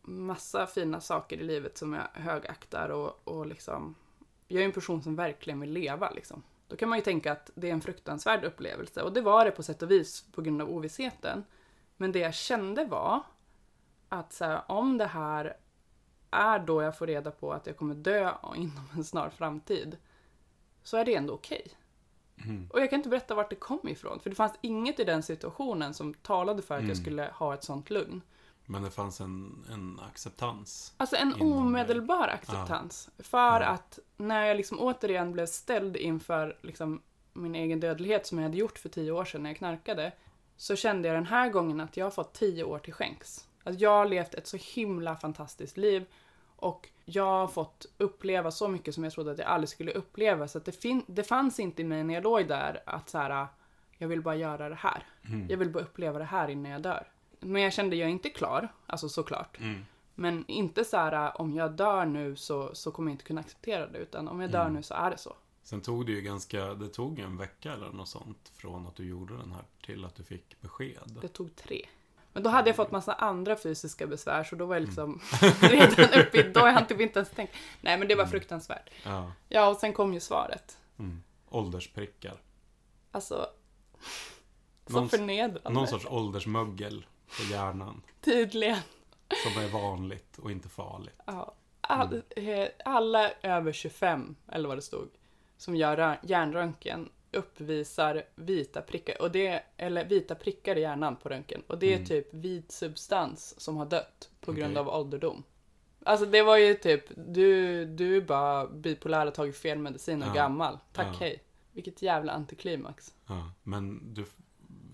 [0.01, 3.95] massa fina saker i livet som jag högaktar och, och liksom,
[4.47, 6.43] jag är en person som verkligen vill leva liksom.
[6.67, 9.51] Då kan man ju tänka att det är en fruktansvärd upplevelse och det var det
[9.51, 11.43] på sätt och vis på grund av ovissheten.
[11.97, 13.23] Men det jag kände var
[14.09, 15.57] att så här, om det här
[16.31, 19.97] är då jag får reda på att jag kommer dö inom en snar framtid
[20.83, 21.63] så är det ändå okej.
[21.65, 21.80] Okay.
[22.45, 22.67] Mm.
[22.69, 25.23] Och jag kan inte berätta vart det kom ifrån, för det fanns inget i den
[25.23, 26.89] situationen som talade för att mm.
[26.89, 28.21] jag skulle ha ett sånt lugn.
[28.65, 30.93] Men det fanns en, en acceptans?
[30.97, 32.33] Alltså en omedelbar det.
[32.33, 33.09] acceptans.
[33.17, 33.23] Ja.
[33.23, 33.67] För ja.
[33.67, 37.01] att när jag liksom återigen blev ställd inför liksom
[37.33, 40.11] min egen dödlighet som jag hade gjort för tio år sedan när jag knarkade,
[40.57, 43.47] så kände jag den här gången att jag har fått tio år till skänks.
[43.63, 46.05] Att jag har levt ett så himla fantastiskt liv
[46.61, 50.47] och jag har fått uppleva så mycket som jag trodde att jag aldrig skulle uppleva.
[50.47, 53.17] Så att det, fin- det fanns inte i mig när jag låg där att så
[53.17, 53.47] här,
[53.97, 55.07] jag vill bara göra det här.
[55.25, 55.47] Mm.
[55.49, 57.07] Jag vill bara uppleva det här innan jag dör.
[57.39, 59.59] Men jag kände, jag är inte klar, alltså såklart.
[59.59, 59.85] Mm.
[60.15, 63.87] Men inte så här, om jag dör nu så, så kommer jag inte kunna acceptera
[63.87, 63.97] det.
[63.97, 64.73] Utan om jag dör mm.
[64.73, 65.35] nu så är det så.
[65.63, 69.05] Sen tog det ju ganska, det tog en vecka eller något sånt från att du
[69.05, 71.17] gjorde den här till att du fick besked.
[71.21, 71.85] Det tog tre.
[72.33, 75.53] Men då hade jag fått massa andra fysiska besvär så då var jag liksom mm.
[75.61, 77.53] redan uppe i, då har jag typ inte ens tänkt.
[77.81, 78.31] Nej men det var mm.
[78.31, 78.89] fruktansvärt.
[79.03, 79.31] Ja.
[79.49, 80.77] ja och sen kom ju svaret.
[80.99, 81.23] Mm.
[81.49, 82.41] Åldersprickar.
[83.11, 83.47] Alltså.
[84.87, 85.69] Så någon, förnedrande.
[85.69, 87.05] Någon sorts åldersmögel
[87.37, 88.01] på hjärnan.
[88.21, 88.79] Tydligen.
[89.43, 91.19] Som är vanligt och inte farligt.
[91.25, 91.55] Ja.
[91.81, 92.69] All, mm.
[92.85, 95.09] Alla över 25, eller vad det stod,
[95.57, 101.63] som gör hjärnröntgen uppvisar vita prickar, och det, eller vita prickar i hjärnan på röntgen.
[101.67, 102.07] Och det är mm.
[102.07, 104.81] typ vit substans som har dött på grund okay.
[104.81, 105.43] av ålderdom.
[106.05, 110.29] Alltså det var ju typ, du, du är bara bipolär och tagit fel medicin och
[110.29, 110.33] ja.
[110.33, 110.79] gammal.
[110.93, 111.17] Tack ja.
[111.19, 111.43] hej.
[111.71, 113.13] Vilket jävla antiklimax.
[113.27, 114.25] Ja, men du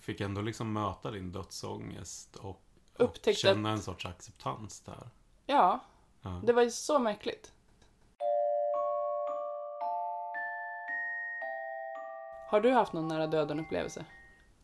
[0.01, 2.61] fick ändå liksom möta din dödsångest och,
[2.97, 3.77] och känna att...
[3.77, 5.09] en sorts acceptans där.
[5.45, 5.85] Ja,
[6.21, 7.53] ja, det var ju så märkligt.
[12.49, 14.05] Har du haft någon nära döden-upplevelse?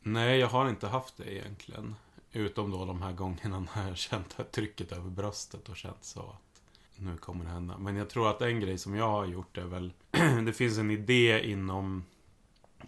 [0.01, 1.95] Nej, jag har inte haft det egentligen.
[2.31, 6.61] Utom då de här gångerna när jag känt trycket över bröstet och känt så att
[6.95, 7.77] nu kommer det hända.
[7.77, 9.93] Men jag tror att en grej som jag har gjort är väl,
[10.45, 12.05] det finns en idé inom,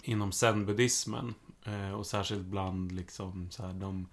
[0.03, 1.33] inom zen-buddhismen.
[1.63, 4.07] Eh, och särskilt bland liksom så här, de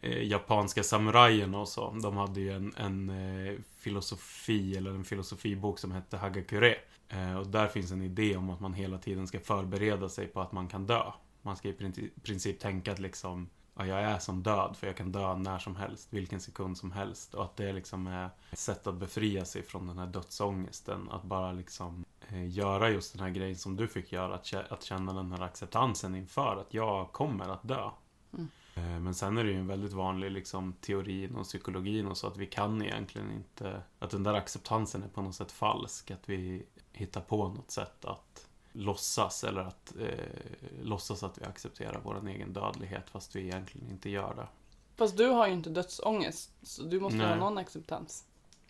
[0.00, 1.90] eh, japanska samurajerna och så.
[1.90, 6.76] De hade ju en, en eh, filosofi, eller en filosofibok som hette Hagakure.
[7.08, 10.40] Eh, och där finns en idé om att man hela tiden ska förbereda sig på
[10.40, 11.02] att man kan dö.
[11.42, 11.92] Man ska i
[12.22, 15.76] princip, tänka att liksom, ja, jag är som död för jag kan dö när som
[15.76, 17.34] helst, vilken sekund som helst.
[17.34, 21.08] Och att det liksom är ett sätt att befria sig från den här dödsångesten.
[21.10, 24.34] Att bara liksom eh, göra just den här grejen som du fick göra.
[24.70, 27.90] Att, känna den här acceptansen inför att jag kommer att dö.
[28.32, 28.48] Mm.
[28.74, 32.26] Eh, men sen är det ju en väldigt vanlig liksom, teori inom psykologin och så
[32.26, 33.82] att vi kan egentligen inte...
[33.98, 36.10] Att den där acceptansen är på något sätt falsk.
[36.10, 36.66] Att vi
[36.98, 42.52] hitta på något sätt att låtsas eller att eh, låtsas att vi accepterar vår egen
[42.52, 44.48] dödlighet fast vi egentligen inte gör det.
[44.96, 47.28] Fast du har ju inte dödsångest, så du måste Nej.
[47.28, 48.24] ha någon acceptans.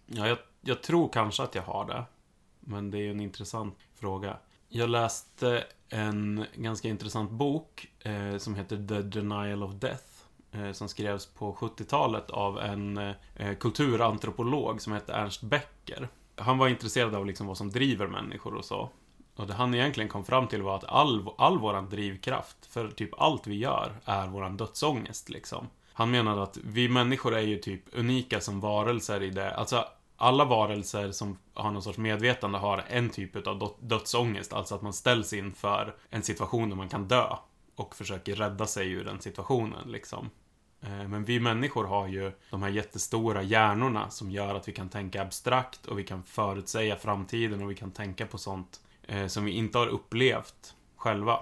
[0.07, 2.05] Ja, jag, jag, tror kanske att jag har det.
[2.61, 4.37] Men det är ju en intressant fråga.
[4.69, 10.05] Jag läste en ganska intressant bok eh, som heter The Denial of Death.
[10.53, 12.99] Eh, som skrevs på 70-talet av en
[13.35, 16.09] eh, kulturantropolog som hette Ernst Becker
[16.39, 18.91] han var intresserad av liksom vad som driver människor och så.
[19.37, 23.21] Och det han egentligen kom fram till var att all, all våran drivkraft för typ
[23.21, 25.67] allt vi gör är våran dödsångest liksom.
[25.93, 29.55] Han menade att vi människor är ju typ unika som varelser i det.
[29.55, 29.85] Alltså
[30.17, 34.53] alla varelser som har någon sorts medvetande har en typ av dödsångest.
[34.53, 37.37] Alltså att man ställs inför en situation där man kan dö.
[37.77, 40.31] Och försöker rädda sig ur den situationen liksom.
[40.81, 44.89] Eh, men vi människor har ju de här jättestora hjärnorna som gör att vi kan
[44.89, 49.45] tänka abstrakt och vi kan förutsäga framtiden och vi kan tänka på sånt eh, som
[49.45, 51.41] vi inte har upplevt själva.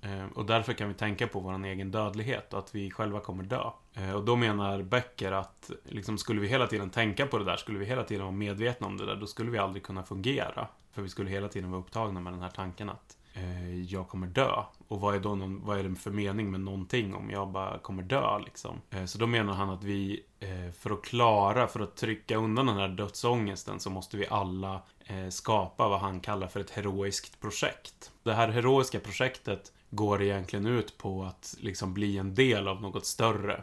[0.00, 3.44] Eh, och därför kan vi tänka på vår egen dödlighet och att vi själva kommer
[3.44, 3.70] dö.
[4.14, 7.78] Och då menar Becker att liksom, skulle vi hela tiden tänka på det där, skulle
[7.78, 10.68] vi hela tiden vara medvetna om det där, då skulle vi aldrig kunna fungera.
[10.92, 14.26] För vi skulle hela tiden vara upptagna med den här tanken att eh, jag kommer
[14.26, 14.62] dö.
[14.88, 17.78] Och vad är, då någon, vad är det för mening med någonting om jag bara
[17.78, 18.80] kommer dö liksom?
[18.90, 22.66] Eh, så då menar han att vi, eh, för att klara, för att trycka undan
[22.66, 27.40] den här dödsångesten så måste vi alla eh, skapa vad han kallar för ett heroiskt
[27.40, 28.12] projekt.
[28.22, 33.06] Det här heroiska projektet går egentligen ut på att liksom bli en del av något
[33.06, 33.62] större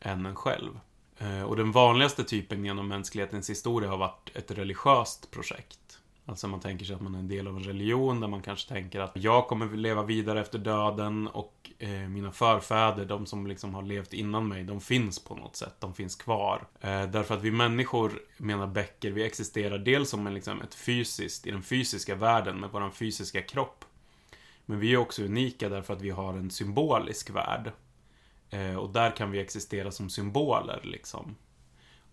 [0.00, 0.80] än en själv.
[1.18, 5.87] Eh, och den vanligaste typen genom mänsklighetens historia har varit ett religiöst projekt.
[6.28, 8.68] Alltså man tänker sig att man är en del av en religion där man kanske
[8.68, 13.74] tänker att jag kommer leva vidare efter döden och eh, mina förfäder, de som liksom
[13.74, 15.74] har levt innan mig, de finns på något sätt.
[15.80, 16.66] De finns kvar.
[16.80, 21.46] Eh, därför att vi människor, menar Becker, vi existerar dels som en, liksom, ett fysiskt,
[21.46, 23.84] i den fysiska världen med vår fysiska kropp.
[24.66, 27.72] Men vi är också unika därför att vi har en symbolisk värld.
[28.50, 31.36] Eh, och där kan vi existera som symboler liksom.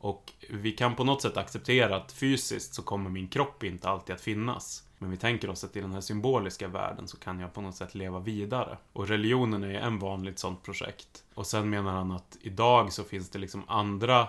[0.06, 4.16] Och vi kan på något sätt acceptera att fysiskt så kommer min kropp inte alltid
[4.16, 4.84] att finnas.
[4.97, 7.76] Men vi tänker oss att i den här symboliska världen så kan jag på något
[7.76, 8.78] sätt leva vidare.
[8.93, 11.24] Och religionen är en vanligt sånt projekt.
[11.34, 14.28] Och sen menar han att idag så finns det liksom andra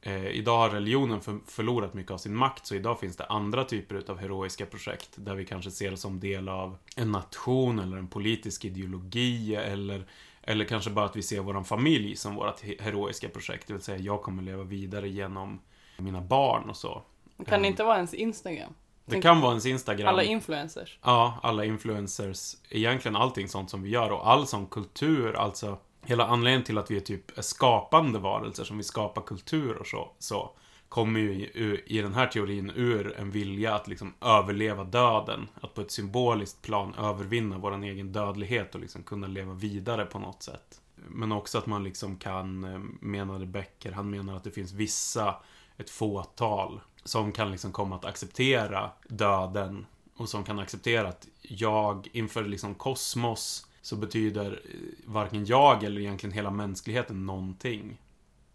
[0.00, 3.64] eh, Idag har religionen för, förlorat mycket av sin makt, så idag finns det andra
[3.64, 7.96] typer av heroiska projekt där vi kanske ser det som del av en nation eller
[7.96, 10.06] en politisk ideologi eller
[10.46, 13.66] eller kanske bara att vi ser vår familj som vårt heroiska projekt.
[13.66, 15.60] Det vill säga, jag kommer leva vidare genom
[15.96, 17.02] mina barn och så.
[17.36, 18.74] Kan det ehm, inte vara ens Instagram?
[19.06, 20.08] Det kan vara ens Instagram.
[20.08, 20.98] Alla influencers.
[21.02, 22.56] Ja, alla influencers.
[22.70, 26.90] Egentligen allting sånt som vi gör och all sån kultur, alltså hela anledningen till att
[26.90, 30.50] vi är typ är skapande varelser, som vi skapar kultur och så, så
[30.94, 35.48] kommer ju i, i den här teorin ur en vilja att liksom överleva döden.
[35.60, 40.18] Att på ett symboliskt plan övervinna vår egen dödlighet och liksom kunna leva vidare på
[40.18, 40.80] något sätt.
[40.94, 45.36] Men också att man liksom kan, eh, menade Becker, han menar att det finns vissa,
[45.76, 49.86] ett fåtal, som kan liksom komma att acceptera döden
[50.16, 56.00] och som kan acceptera att jag inför liksom kosmos så betyder eh, varken jag eller
[56.00, 58.00] egentligen hela mänskligheten någonting.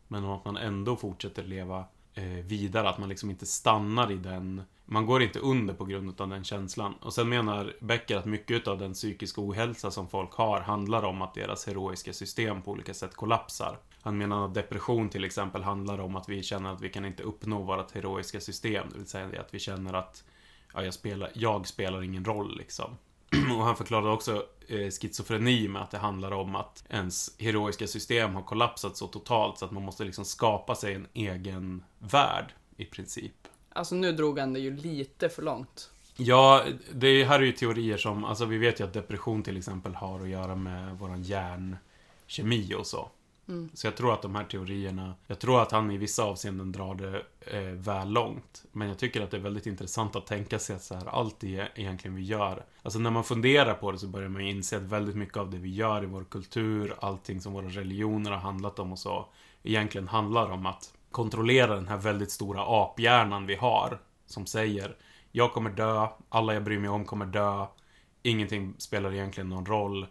[0.08, 1.86] Men att man ändå fortsätter leva
[2.20, 4.62] Eh, vidare, att man liksom inte stannar i den
[4.92, 6.94] man går inte under på grund av den känslan.
[6.94, 11.22] Och sen menar Becker att mycket av den psykiska ohälsa som folk har handlar om
[11.22, 13.78] att deras heroiska system på olika sätt kollapsar.
[14.02, 17.24] Han menar att depression till exempel handlar om att vi känner att vi kan inte
[17.24, 18.88] uppnå vårt heroiska system.
[18.92, 20.24] Det vill säga att vi känner att
[20.74, 22.98] ja, jag, spelar, jag spelar ingen roll liksom.
[23.58, 28.36] Och han förklarade också eh, schizofreni med att det handlar om att ens heroiska system
[28.36, 32.86] har kollapsat så totalt så att man måste liksom skapa sig en egen värld i
[32.86, 33.34] princip.
[33.74, 35.92] Alltså nu drog han det ju lite för långt.
[36.16, 36.64] Ja,
[36.94, 40.20] det här är ju teorier som, alltså vi vet ju att depression till exempel har
[40.20, 43.10] att göra med våran hjärnkemi och så.
[43.50, 43.70] Mm.
[43.74, 46.96] Så jag tror att de här teorierna, jag tror att han i vissa avseenden drar
[46.96, 48.64] det eh, väl långt.
[48.72, 51.40] Men jag tycker att det är väldigt intressant att tänka sig att så här, allt
[51.40, 52.66] det egentligen vi gör.
[52.82, 55.58] Alltså när man funderar på det så börjar man inse att väldigt mycket av det
[55.58, 59.28] vi gör i vår kultur, allting som våra religioner har handlat om och så,
[59.64, 64.00] egentligen handlar om att kontrollera den här väldigt stora aphjärnan vi har.
[64.26, 64.96] Som säger,
[65.32, 67.66] jag kommer dö, alla jag bryr mig om kommer dö,
[68.24, 70.08] ingenting spelar egentligen någon roll.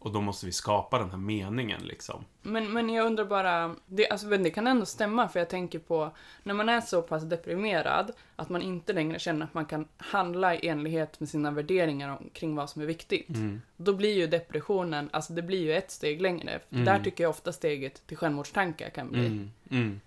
[0.00, 2.24] Och då måste vi skapa den här meningen liksom.
[2.42, 6.10] Men, men jag undrar bara, det, alltså, det kan ändå stämma för jag tänker på
[6.42, 10.54] när man är så pass deprimerad att man inte längre känner att man kan handla
[10.54, 13.28] i enlighet med sina värderingar kring vad som är viktigt.
[13.28, 13.62] Mm.
[13.76, 16.60] Då blir ju depressionen, alltså det blir ju ett steg längre.
[16.70, 16.84] Mm.
[16.84, 19.26] Där tycker jag ofta steget till självmordstankar kan bli.
[19.26, 19.50] Mm.
[19.70, 20.00] mm.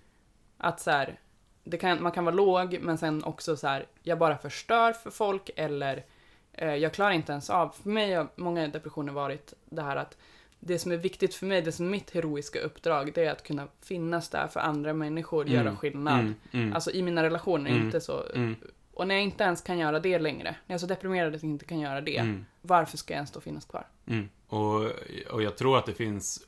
[0.58, 1.18] Att så här,
[1.64, 5.10] det kan, man kan vara låg men sen också så här, jag bara förstör för
[5.10, 6.04] folk eller
[6.58, 7.68] jag klarar inte ens av.
[7.82, 10.16] För mig har många depressioner varit det här att
[10.60, 13.42] det som är viktigt för mig, det som är mitt heroiska uppdrag, det är att
[13.42, 15.54] kunna finnas där för andra människor, mm.
[15.54, 16.20] göra skillnad.
[16.20, 16.34] Mm.
[16.52, 16.72] Mm.
[16.72, 17.82] Alltså i mina relationer, mm.
[17.82, 18.24] inte så.
[18.34, 18.56] Mm.
[18.92, 21.42] Och när jag inte ens kan göra det längre, när jag är så deprimerad att
[21.42, 22.46] jag inte kan göra det, mm.
[22.60, 23.86] varför ska jag ens då finnas kvar?
[24.46, 24.90] Och,
[25.30, 26.46] och jag tror att det finns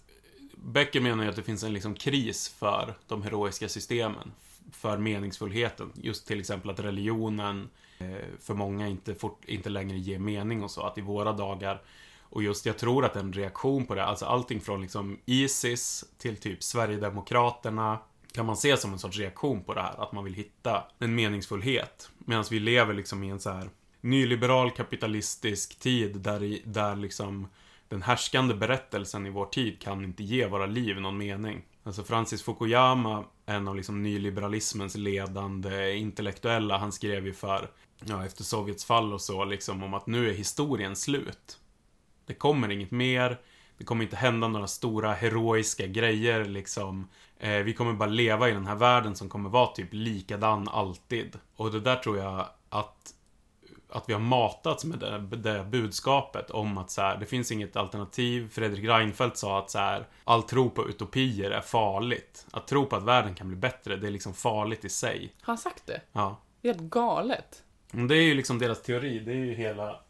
[0.57, 4.33] Becker menar ju att det finns en liksom kris för de heroiska systemen.
[4.73, 5.93] För meningsfullheten.
[5.95, 10.71] Just till exempel att religionen eh, för många inte, fort, inte längre ger mening och
[10.71, 10.83] så.
[10.83, 11.83] Att i våra dagar
[12.21, 16.37] och just jag tror att en reaktion på det, alltså allting från liksom Isis till
[16.37, 17.99] typ Sverigedemokraterna
[18.33, 20.03] kan man se som en sorts reaktion på det här.
[20.03, 22.11] Att man vill hitta en meningsfullhet.
[22.19, 27.49] Medan vi lever liksom i en så här nyliberal kapitalistisk tid där, där liksom
[27.89, 31.63] den härskande berättelsen i vår tid kan inte ge våra liv någon mening.
[31.87, 37.71] Alltså Francis Fukuyama, en av liksom nyliberalismens ledande intellektuella, han skrev ju för,
[38.05, 41.59] ja, efter Sovjets fall och så, liksom om att nu är historien slut.
[42.27, 43.41] Det kommer inget mer,
[43.79, 47.09] det kommer inte hända några stora heroiska grejer liksom.
[47.39, 51.39] Eh, vi kommer bara leva i den här världen som kommer vara typ likadan alltid.
[51.57, 53.15] Och det där tror jag att
[53.89, 57.77] att vi har matats med det, det budskapet om att så här, det finns inget
[57.77, 58.49] alternativ.
[58.53, 62.47] Fredrik Reinfeldt sa att så här, all tro på utopier är farligt.
[62.51, 65.35] Att tro på att världen kan bli bättre, det är liksom farligt i sig.
[65.41, 66.01] Har han sagt det?
[66.13, 66.41] Ja.
[66.61, 67.63] Det är helt galet.
[67.91, 69.19] Det är ju liksom deras teori.
[69.19, 70.01] Det är ju hela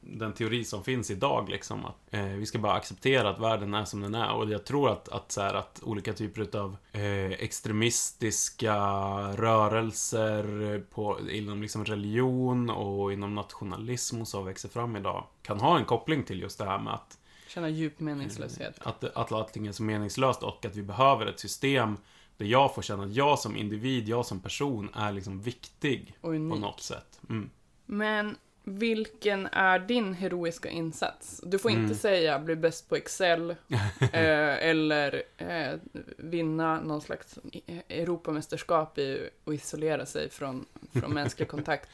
[0.00, 3.84] den teori som finns idag liksom att eh, vi ska bara acceptera att världen är
[3.84, 7.30] som den är och jag tror att, att, så här, att olika typer av eh,
[7.32, 8.76] extremistiska
[9.36, 15.78] rörelser på, inom liksom religion och inom nationalism och så växer fram idag kan ha
[15.78, 17.18] en koppling till just det här med att
[17.48, 18.78] Känna djup meningslöshet.
[18.78, 21.96] att, att allting är så meningslöst och att vi behöver ett system
[22.36, 26.30] där jag får känna att jag som individ, jag som person är liksom viktig Och
[26.30, 26.54] unik.
[26.54, 27.20] på något sätt.
[27.28, 27.50] Mm.
[27.86, 28.36] Men
[28.70, 31.40] vilken är din heroiska insats?
[31.46, 31.94] Du får inte Mm.
[31.94, 33.50] säga bli bäst på Excel
[34.00, 35.72] eh, eller eh,
[36.16, 37.38] vinna någon slags
[37.88, 41.88] Europamästerskap i att isolera sig från, från mänsklig kontakt.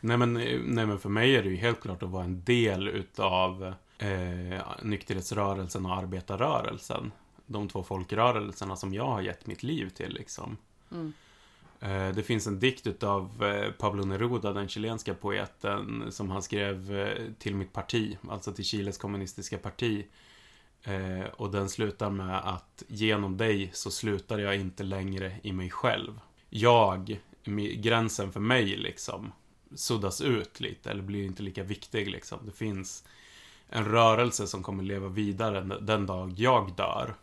[0.00, 0.32] Nej, men,
[0.66, 4.60] nej men för mig är det ju helt klart att vara en del utav eh,
[4.82, 7.12] nykterhetsrörelsen och arbetarrörelsen.
[7.46, 10.56] De två folkrörelserna som jag har gett mitt liv till liksom.
[10.92, 11.12] Mm.
[11.82, 16.96] Eh, det finns en dikt utav eh, Pablo Neruda, den chilenska poeten, som han skrev
[16.96, 20.06] eh, till mitt parti, alltså till Chiles kommunistiska parti.
[21.32, 26.20] Och den slutar med att genom dig så slutar jag inte längre i mig själv.
[26.50, 27.20] Jag,
[27.76, 29.32] gränsen för mig liksom,
[29.74, 32.38] suddas ut lite, eller blir inte lika viktig liksom.
[32.46, 33.04] Det finns
[33.68, 37.14] en rörelse som kommer leva vidare den- den dag jag dör.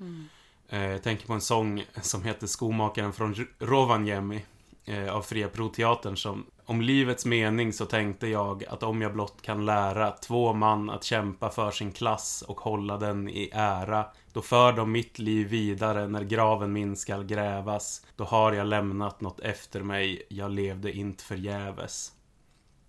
[0.00, 0.28] Mm.
[0.68, 4.44] Eh, jag tänker på en sång som heter Skomakaren från Rovaniemi
[4.84, 9.42] eh, av Fria Proteatern som Om livets mening så tänkte jag att om jag blott
[9.42, 14.42] kan lära två man att kämpa för sin klass och hålla den i ära då
[14.42, 19.40] för de mitt liv vidare när graven min skall grävas då har jag lämnat något
[19.40, 22.12] efter mig jag levde inte förgäves.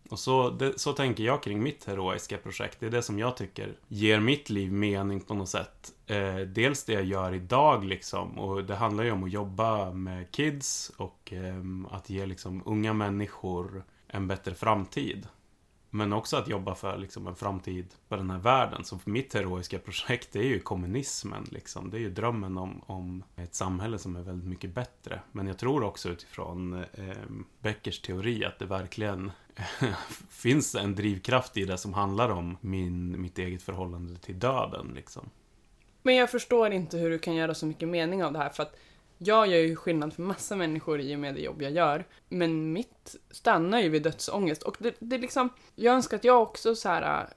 [0.09, 2.79] Och så, det, så tänker jag kring mitt heroiska projekt.
[2.79, 5.91] Det är det som jag tycker ger mitt liv mening på något sätt.
[6.09, 8.39] Eh, dels det jag gör idag liksom.
[8.39, 12.93] Och det handlar ju om att jobba med kids och eh, att ge liksom unga
[12.93, 15.27] människor en bättre framtid.
[15.89, 18.83] Men också att jobba för liksom, en framtid på den här världen.
[18.83, 21.47] Så mitt heroiska projekt är ju kommunismen.
[21.51, 21.89] Liksom.
[21.89, 25.21] Det är ju drömmen om, om ett samhälle som är väldigt mycket bättre.
[25.31, 27.17] Men jag tror också utifrån eh,
[27.61, 29.31] Beckers teori att det verkligen
[30.29, 34.91] finns en drivkraft i det som handlar om min, mitt eget förhållande till döden.
[34.95, 35.29] Liksom.
[36.01, 38.63] Men jag förstår inte hur du kan göra så mycket mening av det här för
[38.63, 38.75] att
[39.21, 42.05] jag gör ju skillnad för massa människor i och med det jobb jag gör.
[42.29, 46.41] Men mitt stannar ju vid dödsångest och det, det är liksom, jag önskar att jag
[46.41, 47.29] också så här,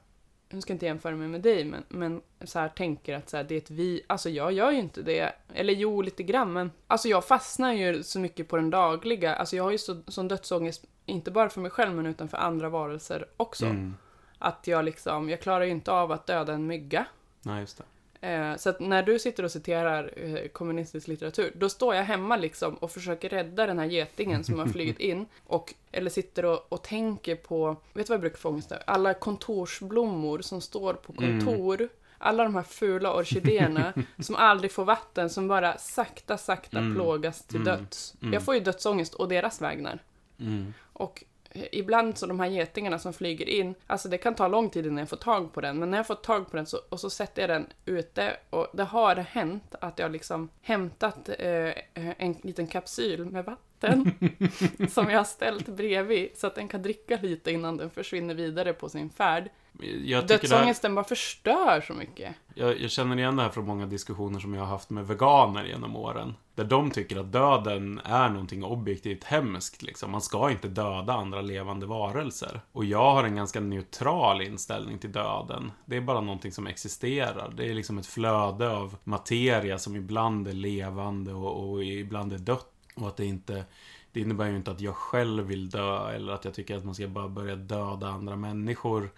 [0.49, 3.43] jag ska inte jämföra mig med dig men, men så här tänker att så här,
[3.43, 5.33] det är ett vi, alltså jag gör ju inte det.
[5.53, 9.55] Eller jo, lite grann men alltså jag fastnar ju så mycket på den dagliga, alltså
[9.55, 12.69] jag har ju så, sån dödsångest, inte bara för mig själv men utan för andra
[12.69, 13.65] varelser också.
[13.65, 13.95] Mm.
[14.39, 17.05] Att jag liksom, jag klarar ju inte av att döda en mygga.
[17.41, 17.83] Nej, just det.
[18.23, 22.37] Eh, Så att när du sitter och citerar eh, kommunistisk litteratur, då står jag hemma
[22.37, 25.25] liksom och försöker rädda den här getingen som har flugit in.
[25.47, 28.83] Och, eller sitter och, och tänker på, vet du vad jag brukar få ångest över?
[28.87, 31.89] Alla kontorsblommor som står på kontor.
[32.17, 36.95] Alla de här fula orkidéerna som aldrig får vatten, som bara sakta, sakta Mm.
[36.95, 37.65] plågas till Mm.
[37.77, 38.15] döds.
[38.21, 38.33] Mm.
[38.33, 39.99] Jag får ju dödsångest å deras vägnar.
[40.39, 40.73] Mm.
[40.93, 41.23] Och
[41.71, 44.97] ibland så de här getingarna som flyger in, alltså det kan ta lång tid innan
[44.97, 47.09] jag får tag på den, men när jag får tag på den så, och så
[47.09, 52.67] sätter jag den ute och det har hänt att jag liksom hämtat eh, en liten
[52.67, 54.11] kapsyl med vatten
[54.89, 58.73] som jag har ställt bredvid så att den kan dricka lite innan den försvinner vidare
[58.73, 59.49] på sin färd.
[59.79, 62.35] Jag, det här, Dödsångesten bara förstör så mycket.
[62.55, 65.65] jag, jag känner igen det här från många diskussioner som jag har haft med veganer
[65.65, 66.33] genom åren.
[66.55, 69.81] Där de tycker att döden är någonting objektivt hemskt.
[69.81, 70.11] Liksom.
[70.11, 72.61] Man ska inte döda andra levande varelser.
[72.71, 75.71] Och jag har en ganska neutral inställning till döden.
[75.85, 77.53] Det är bara någonting som existerar.
[77.57, 82.37] Det är liksom ett flöde av materia som ibland är levande och, och ibland är
[82.37, 82.69] dött.
[82.95, 83.65] Och att det inte...
[84.11, 86.95] Det innebär ju inte att jag själv vill dö eller att jag tycker att man
[86.95, 89.09] ska bara börja döda andra människor.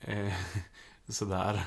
[0.00, 0.32] Eh,
[1.08, 1.60] sådär.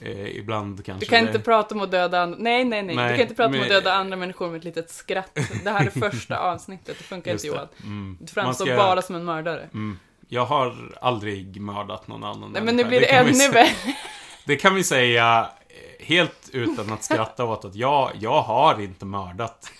[0.00, 1.30] Eh, ibland kanske Du kan det...
[1.30, 2.38] inte prata om att döda andra...
[2.40, 2.96] Nej, nej, nej.
[2.96, 5.38] Nej, du kan inte prata om men- att döda andra människor med ett litet skratt.
[5.64, 6.98] Det här är första avsnittet.
[6.98, 7.60] Det funkar Just inte det.
[7.62, 7.68] Johan.
[7.82, 8.18] Mm.
[8.20, 9.68] Du framstår ska- bara som en mördare.
[9.72, 9.98] Mm.
[10.28, 13.12] Jag har aldrig mördat någon annan Nej, men nu blir det vi
[13.44, 13.68] ännu värre.
[14.46, 19.04] Det kan vi säga eh, helt utan att skratta åt att jag, jag har inte
[19.06, 19.70] mördat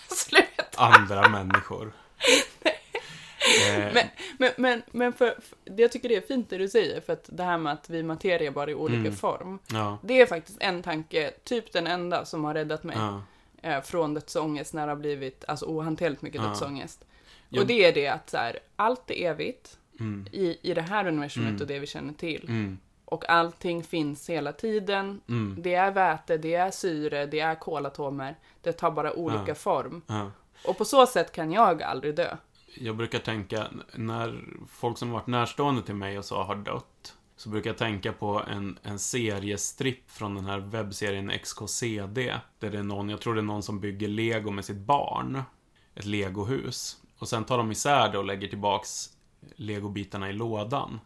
[0.76, 1.92] andra människor.
[3.70, 4.07] Eh, Men,
[4.38, 7.12] men, men, men för, för, det jag tycker det är fint det du säger, för
[7.12, 9.12] att det här med att vi materia bara i olika Mm.
[9.16, 9.59] form.
[9.72, 13.22] ja, Det är faktiskt en tanke, typ den enda, som har räddat mig ja,
[13.62, 16.49] eh, från dödsångest när det har blivit alltså, ohanterligt mycket Ja.
[16.49, 17.05] dödsångest.
[17.59, 21.07] Och det är det att så här, allt är evigt mm, i, i det här
[21.07, 21.61] universumet Mm.
[21.62, 22.45] och det vi känner till.
[22.49, 25.20] mm, Och allting finns hela tiden.
[25.28, 28.36] mm, Det är väte, det är syre, det är kolatomer.
[28.62, 30.03] Det tar bara olika form.
[30.66, 32.36] Och på så sätt kan jag aldrig dö
[32.75, 37.49] jag brukar tänka, när folk som varit närstående till mig och så har dött, så
[37.49, 42.18] brukar jag tänka på en, en seriestripp från den här webbserien XKCD.
[42.59, 45.43] Där det är någon, jag tror det är någon som bygger lego med sitt barn.
[45.95, 47.01] Ett legohus.
[47.18, 49.11] Och sen tar de isär det och lägger tillbaks
[49.57, 51.01] legobitarna i lådan.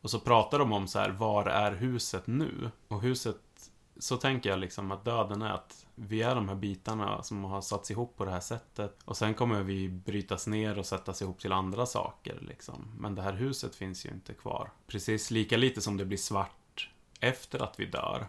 [0.00, 2.70] Och så pratar de om så här, var är huset nu?
[2.88, 7.22] Och huset, så tänker jag liksom att döden är att vi är de här bitarna
[7.22, 9.02] som har satts ihop på det här sättet.
[9.04, 12.90] Och sen kommer vi brytas ner och sättas ihop till andra saker liksom.
[12.98, 14.70] Men det här huset finns ju inte kvar.
[14.86, 16.90] Precis lika lite som det blir svart
[17.20, 18.28] efter att vi dör.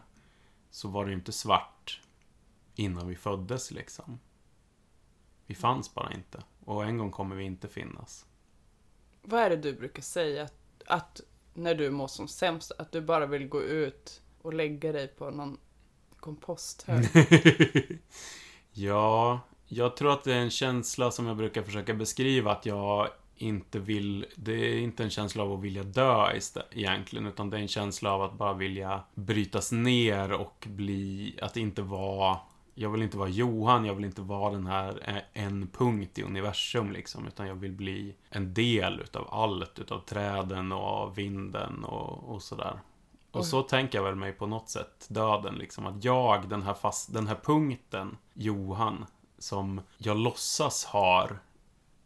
[0.70, 2.02] Så var det ju inte svart
[2.76, 4.20] innan vi föddes liksom.
[5.46, 6.44] Vi fanns bara inte.
[6.66, 8.26] Och en gång kommer vi inte finnas.
[9.22, 11.22] Vad är det du brukar säga att, att
[11.54, 15.32] när du mår som sämst, att du bara vill gå ut och lägga dig på
[15.32, 15.58] någon
[16.26, 17.06] komposthög?
[18.74, 23.08] ja, jag tror att det är en känsla som jag brukar försöka beskriva att jag
[23.36, 26.40] inte vill, det är inte en känsla av att vilja dö
[26.72, 31.58] egentligen, utan det är en känsla av att bara vilja brytas ner och bli, att
[31.58, 32.38] inte vara
[32.78, 36.24] jag vill inte vara Johan, jag vill inte vara den här eh, en punkt i
[36.24, 42.36] universum liksom, utan jag vill bli en del utav allt, utav träden och vinden och,
[42.36, 42.80] och sådär.
[43.36, 46.74] Och så tänker jag väl mig på något sätt, döden liksom, att jag, den här,
[46.74, 49.06] fast, den här punkten, Johan,
[49.38, 51.40] som jag låtsas har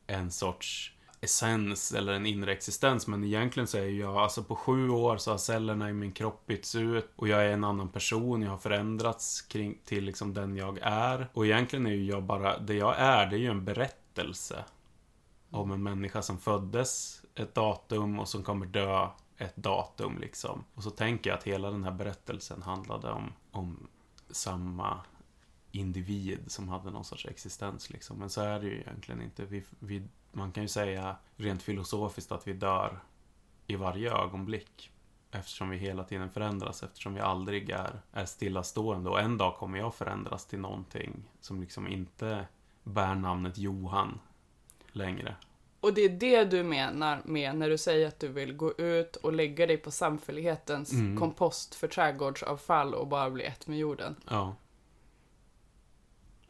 [0.07, 3.07] en sorts essens eller en inre existens.
[3.07, 6.45] Men egentligen så är jag, alltså på sju år så har cellerna i min kropp
[6.45, 8.41] bytts ut och jag är en annan person.
[8.41, 11.27] Jag har förändrats kring, till liksom den jag är.
[11.33, 14.63] Och egentligen är ju jag bara, det jag är, det är ju en berättelse.
[15.51, 19.07] Om en människa som föddes ett datum och som kommer dö
[19.39, 20.63] ett datum liksom.
[20.73, 23.87] Och så tänker jag att hela den här berättelsen handlade om, om
[24.29, 25.01] samma
[25.71, 28.17] individ som hade någon sorts existens liksom.
[28.17, 29.45] Men så är det ju egentligen inte.
[29.45, 32.99] Vi, vi man kan ju säga rent filosofiskt att vi dör
[33.67, 34.91] i varje ögonblick.
[35.31, 39.09] Eftersom vi hela tiden förändras, eftersom vi aldrig är, är stillastående.
[39.09, 42.47] Och en dag kommer jag förändras till någonting som liksom inte
[42.83, 44.19] bär namnet Johan
[44.91, 45.35] längre.
[45.79, 49.15] Och det är det du menar med när du säger att du vill gå ut
[49.15, 51.17] och lägga dig på samfällighetens mm.
[51.17, 54.15] kompost för trädgårdsavfall och bara bli ett med jorden?
[54.29, 54.55] Ja.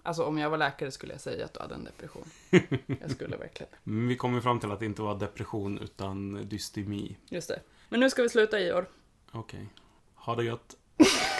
[0.03, 2.25] Alltså om jag var läkare skulle jag säga att du hade en depression.
[3.01, 3.71] Jag skulle verkligen.
[3.83, 7.17] Men vi kom ju fram till att det inte var depression utan dystemi.
[7.29, 7.61] Just det.
[7.89, 8.89] Men nu ska vi sluta Ior.
[9.31, 9.39] Okej.
[9.39, 9.65] Okay.
[10.15, 10.75] Ha det gött.